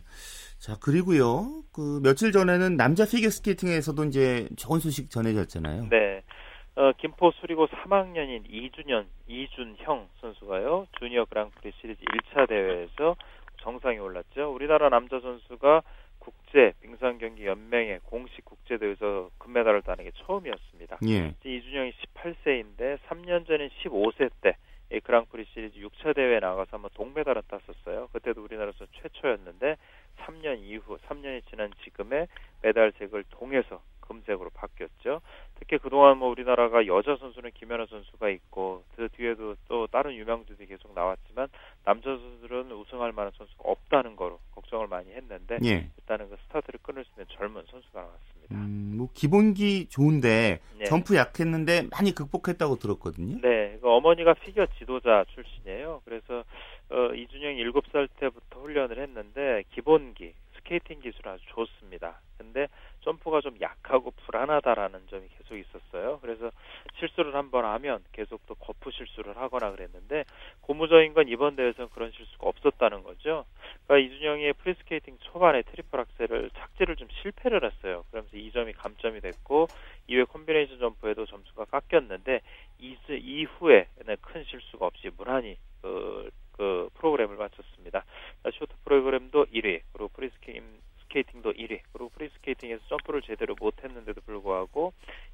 자 0.58 0.78
그리고요. 0.82 1.64
그 1.74 2.00
며칠 2.02 2.32
전에는 2.32 2.78
남자 2.78 3.06
피겨 3.06 3.30
스케이팅에서도 3.30 4.04
이제 4.06 4.48
좋은 4.58 4.80
소식 4.80 5.10
전해졌잖아요. 5.10 5.90
네. 5.90 6.24
어, 6.78 6.92
김포 6.98 7.32
수리고 7.40 7.68
3학년인 7.68 8.44
이준현, 8.50 9.08
이준형 9.28 10.10
선수가요, 10.20 10.88
주니어 11.00 11.24
그랑프리 11.24 11.72
시리즈 11.80 12.04
1차 12.04 12.50
대회에서 12.50 13.16
정상에 13.62 13.98
올랐죠. 13.98 14.54
우리나라 14.54 14.90
남자 14.90 15.22
선수가 15.22 15.84
국제 16.26 16.73
빙상 16.82 17.19
경기 17.19 17.45
연맹의 17.45 17.99
공식 18.03 18.43
국제 18.43 18.78
대회에서 18.78 19.30
금메달을 19.38 19.84
따는 19.84 20.05
게 20.05 20.11
처음이었습니다. 20.15 20.97
예. 21.07 21.36
이준영이 21.43 21.93
18세인데 22.15 22.97
3년 23.07 23.45
전인 23.45 23.69
15세 23.69 24.32
때 24.41 24.57
그랑프리 25.03 25.45
시리즈 25.53 25.80
6차 25.80 26.15
대회에 26.15 26.39
나가서 26.39 26.69
한번 26.71 26.89
동메달을 26.95 27.43
땄었어요. 27.47 28.07
그때도 28.13 28.43
우리나라에서 28.43 28.86
최초였는데 28.93 29.78
3년 30.17 30.59
이후 30.63 30.97
3년이 31.07 31.43
지난 31.49 31.71
지금의 31.84 32.28
메달색을 32.63 33.26
통해서 33.30 33.84
금색으로 34.08 34.49
바뀌었죠. 34.51 35.22
특히 35.60 35.78
그동안 35.78 36.18
뭐 36.18 36.30
우리나라가 36.30 36.86
여자 36.88 37.16
선수는 37.18 37.51
김연아 37.53 37.86
선수가 37.88 38.30
있고 38.30 38.84
그 38.95 39.10
뒤에도 39.10 39.56
또 39.68 39.88
다른 39.88 40.14
유망주들이 40.16 40.68
계속 40.68 40.93
나왔지만 40.93 41.47
남자 41.84 42.10
선수들은 42.10 42.72
우승할 42.72 43.12
만한 43.14 43.32
선수가 43.38 43.64
없다는 43.64 44.16
거로 44.16 44.39
걱정을 44.53 44.88
많이 44.88 45.12
했는데 45.12 45.58
예. 45.64 45.89
일단은 45.97 46.30
그 46.30 46.38
스타트를 46.47 46.80
끊을 46.84 47.06
수 47.06 47.12
있는 47.12 47.26
젊은 47.38 47.64
선수가 47.70 47.99
나왔습니다. 47.99 48.56
음, 48.56 48.95
뭐 48.97 49.10
기본기 49.14 49.88
좋은데 49.89 50.60
네. 50.78 50.86
점프 50.86 51.16
약했는데 51.16 51.88
많이 51.91 52.14
극복했다고 52.14 52.76
들었거든요. 52.76 53.39
네, 53.41 53.78
그 53.82 53.89
어머니가 53.89 54.34
피겨 54.36 54.66
지도자 54.78 55.26
출신이에요. 55.34 56.01
그래서 56.06 56.43
어, 56.89 57.14
이준형이 57.16 57.64
7살 57.64 58.10
때부터 58.20 58.60
훈련을 58.60 58.99
했는데 58.99 59.64
기본기 59.72 60.34
스케이팅 60.58 60.99
기술은 60.99 61.34
아주 61.34 61.43
좋습니다. 61.47 62.22
근데 62.38 62.68
점프가 63.06 63.41
좀 63.41 63.56
약하고 63.62 64.12
불안하다라는 64.26 65.08
점이 65.10 65.30
계속 65.30 65.56
있었어요. 65.58 66.20
그래서 66.22 66.51
실수를 66.99 67.36
한 67.36 67.51
번 67.51 67.66
하면 67.66 68.03
계속 68.12 68.45
또 68.47 68.56
거푸 68.56 68.91
실수를 68.91 69.38
하거나 69.38 69.72
그랬는데 69.72 70.26
고무적인 70.62 71.14
건 71.14 71.28
이번 71.30 71.56
대회에서는 71.56 71.89
그런 71.91 72.12
실수가 72.12 72.47
없었다는 72.49 73.03
거죠. 73.03 73.45
그러니까 73.88 74.14
이준형이 74.16 74.53
프리스케이팅 74.53 75.18
초반에 75.22 75.62
트리플 75.62 75.99
악셀을 75.99 76.49
착지를 76.56 76.95
좀 76.97 77.08
실패를 77.22 77.64
했어요. 77.64 78.03
그러면서 78.12 78.36
이 78.38 78.51
점이 78.51 78.74
감점이 78.74 79.22
됐고 79.22 79.70
이후에 80.08 80.24
콤비네이션 80.26 80.80
점프에도 80.80 81.26
점수가 81.28 81.66
깎였는데 81.66 82.41
이후에는 82.80 84.18
큰 84.22 84.43
실수가 84.45 84.86
없이 84.88 85.10
무난히 85.18 85.58
그, 85.82 86.30
그 86.53 86.89
프로그램을 86.95 87.38
마쳤습니다. 87.38 88.03
쇼트 88.53 88.74
프로그램도 88.86 89.45
1위, 89.45 89.82
그리고 89.93 90.10
프리스케이팅 90.10 90.64
스케이팅도 91.03 91.53
1위, 91.53 91.80
그리고 91.93 92.10
프리스케이팅에서 92.66 92.82
점프를 92.89 93.22
제대로 93.22 93.55
못했는데도 93.59 94.22
불구하고 94.22 94.93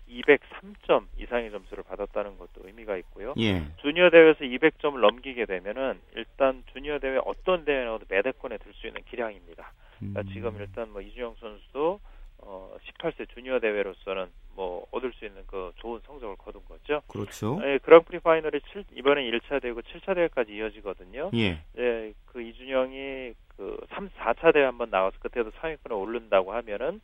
203점 0.09 1.05
이상의 1.17 1.51
점수를 1.51 1.83
받았다는 1.83 2.37
것도 2.37 2.61
의미가 2.65 2.97
있고요. 2.97 3.33
예. 3.39 3.63
주니어 3.81 4.09
대회에서 4.09 4.39
200점을 4.39 4.99
넘기게 4.99 5.45
되면은 5.45 5.99
일단 6.15 6.63
주니어 6.73 6.99
대회 6.99 7.19
어떤 7.23 7.65
대회 7.65 7.83
나와도 7.85 8.05
메달권에 8.09 8.57
들 8.57 8.71
수 8.73 8.87
있는 8.87 9.01
기량입니다. 9.09 9.73
그러니까 9.99 10.21
음. 10.21 10.29
지금 10.33 10.57
일단 10.59 10.91
뭐 10.91 11.01
이준형 11.01 11.35
선수도 11.39 11.99
어 12.39 12.75
18세 12.87 13.29
주니어 13.33 13.59
대회로서는 13.59 14.27
뭐 14.55 14.87
얻을 14.91 15.13
수 15.13 15.25
있는 15.25 15.43
그 15.45 15.71
좋은 15.75 15.99
성적을 16.05 16.35
거둔 16.37 16.61
거죠. 16.65 17.01
그렇죠. 17.07 17.59
예, 17.63 17.77
그랑프리 17.77 18.19
파이널이 18.19 18.61
7, 18.71 18.85
이번에 18.95 19.21
1차 19.29 19.61
대회고 19.61 19.81
7차 19.81 20.15
대회까지 20.15 20.53
이어지거든요. 20.53 21.29
예. 21.35 21.59
예, 21.77 22.13
그 22.25 22.41
이준영이 22.41 22.95
그 22.95 22.95
3, 22.95 23.20
4차 24.33 24.53
대회 24.53 24.63
한번 24.63 24.89
나와서 24.89 25.17
그때도 25.19 25.51
상위권에 25.59 25.95
오른다고 25.95 26.53
하면은 26.53 27.01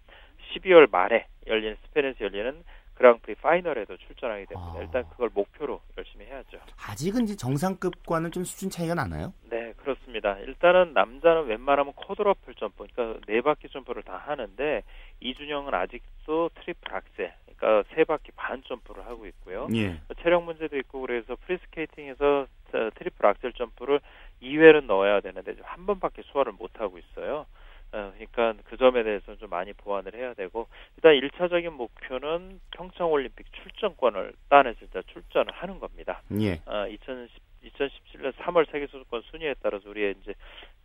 12월 0.53 0.89
말에 0.89 1.28
열리는 1.45 1.75
스페인에서 1.88 2.25
열리는 2.25 2.63
그랑프리 2.95 3.36
파이널에도 3.36 3.95
출전하게 3.97 4.45
됩니다. 4.45 4.73
아. 4.75 4.82
일단 4.82 5.07
그걸 5.11 5.30
목표로 5.32 5.82
열심히 5.97 6.25
해야죠. 6.25 6.57
아직은 6.89 7.25
이제 7.25 7.36
정상급과는 7.36 8.32
좀 8.32 8.43
수준 8.43 8.71
차이가 8.71 8.95
나나요? 8.95 9.34
네, 9.49 9.73
그렇습니다. 9.78 10.38
일단은 10.39 10.93
남자는 10.93 11.45
웬만하면 11.45 11.93
쿼드러플 11.93 12.55
점프, 12.55 12.88
그러니까 12.91 13.19
네 13.28 13.41
바퀴 13.41 13.69
점프를 13.69 14.01
다 14.01 14.17
하는데 14.17 14.82
이준형은 15.20 15.74
아직도 15.75 16.49
트리플 16.55 16.95
악셀, 16.95 17.34
그러니까 17.55 17.88
세 17.93 18.03
바퀴 18.03 18.32
반 18.36 18.63
점프를 18.63 19.05
하고 19.05 19.28
있고요. 19.28 19.67
예. 19.75 19.99
체력 20.23 20.43
문제도 20.43 20.75
있고 20.78 21.01
그래서 21.01 21.36
프리스케이팅에서 21.45 22.47
트리플 22.95 23.25
악셀 23.25 23.53
점프를 23.53 23.99
2회는 24.48 24.86
넣어야 24.86 25.22
되는데 25.22 25.56
한 25.64 25.86
번밖에 25.86 26.24
소화를 26.26 26.54
못 26.54 26.80
하고 26.80 26.98
있어요. 26.98 27.45
어, 27.93 28.14
그러니까 28.16 28.54
그 28.66 28.76
점에 28.76 29.04
대해서는 29.04 29.39
좀 29.39 29.50
많이 29.50 29.72
보완을 29.72 30.14
해야 30.14 30.34
되고 30.34 30.68
일단 30.98 31.14
1차적인 31.14 31.70
목표는 31.70 32.60
평창 32.72 33.12
올림픽 33.12 33.45
출전권을 33.54 34.34
따내서 34.50 34.80
일단 34.82 35.04
출전을 35.08 35.54
하는 35.54 35.80
겁니다. 35.80 36.22
예. 36.41 36.62
어, 36.66 36.88
2010 36.88 37.48
2017년 37.68 38.34
3월 38.34 38.70
세계 38.72 38.88
선수권 38.88 39.24
순위에 39.32 39.56
따라서 39.62 39.89
우리의 39.89 40.16
이제 40.22 40.34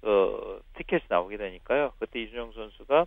어, 0.03 0.59
티켓이 0.77 1.03
나오게 1.09 1.37
되니까요. 1.37 1.93
그때 1.99 2.21
이준형 2.21 2.53
선수가 2.53 3.07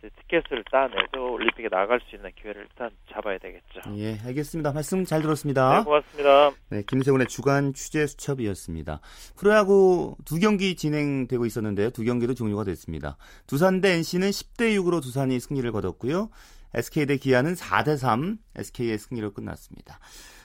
티켓을 0.00 0.64
따내서 0.70 1.20
올림픽에 1.20 1.68
나갈 1.68 2.00
수 2.00 2.16
있는 2.16 2.30
기회를 2.40 2.62
일단 2.62 2.90
잡아야 3.12 3.38
되겠죠. 3.38 3.80
예, 3.96 4.18
알겠습니다. 4.24 4.72
말씀 4.72 5.04
잘 5.04 5.22
들었습니다. 5.22 5.78
네, 5.78 5.84
고맙습니다. 5.84 6.50
네, 6.70 6.82
김세훈의 6.86 7.26
주간 7.28 7.74
취재 7.74 8.06
수첩이었습니다. 8.06 9.00
프로야구 9.36 10.16
두 10.24 10.38
경기 10.38 10.76
진행되고 10.76 11.46
있었는데요. 11.46 11.90
두 11.90 12.04
경기도 12.04 12.34
종료가 12.34 12.64
됐습니다. 12.64 13.16
두산 13.46 13.80
대 13.80 13.92
NC는 13.94 14.30
10대 14.30 14.76
6으로 14.78 15.02
두산이 15.02 15.38
승리를 15.40 15.70
거뒀고요. 15.72 16.30
SK 16.74 17.06
대 17.06 17.16
기아는 17.16 17.54
4대 17.54 17.96
3 17.96 18.38
SK의 18.56 18.98
승리로 18.98 19.32
끝났습니다. 19.32 19.98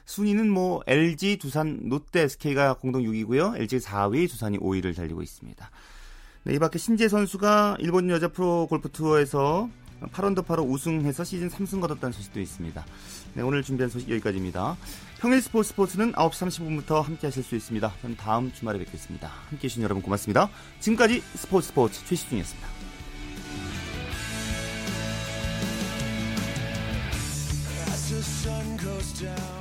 순위는 0.06 0.50
뭐 0.50 0.82
LG, 0.88 1.38
두산, 1.38 1.82
롯데, 1.90 2.22
SK가 2.22 2.76
공동 2.76 3.04
6위고요. 3.04 3.60
LG 3.60 3.78
4위, 3.80 4.30
두산이 4.30 4.58
5위를 4.58 4.96
달리고 4.96 5.22
있습니다. 5.22 5.70
네, 6.48 6.54
이 6.54 6.60
밖에 6.60 6.80
신재 6.80 7.10
선수가 7.10 7.76
일본 7.80 8.10
여자 8.10 8.30
프로 8.30 8.68
골프 8.68 8.90
투어에서 8.90 9.70
8언더 10.14 10.46
파로 10.46 10.64
우승해서 10.64 11.26
시즌 11.26 11.50
3승 11.50 11.82
거뒀다는 11.82 12.14
소식도 12.14 12.40
있습니다. 12.40 12.86
네, 13.34 13.42
오늘 13.42 13.64
준비한 13.64 13.90
소식 13.90 14.10
여기까지입니다. 14.10 14.78
평일 15.20 15.42
스포츠 15.42 15.68
스포츠는 15.72 16.14
9시 16.14 16.86
35분부터 16.86 17.02
함께 17.02 17.28
하실 17.28 17.44
수 17.44 17.54
있습니다. 17.58 17.92
저는 18.02 18.16
다음 18.16 18.54
주말에 18.54 18.80
뵙겠습니다. 18.80 19.28
함께 19.28 19.66
해주신 19.66 19.84
여러분 19.84 20.02
고맙습니다. 20.02 20.50
지금까지 20.80 21.22
스포츠 21.36 21.68
스포츠 21.68 22.06
최시중이었습니다. 22.06 22.78
down 29.18 29.57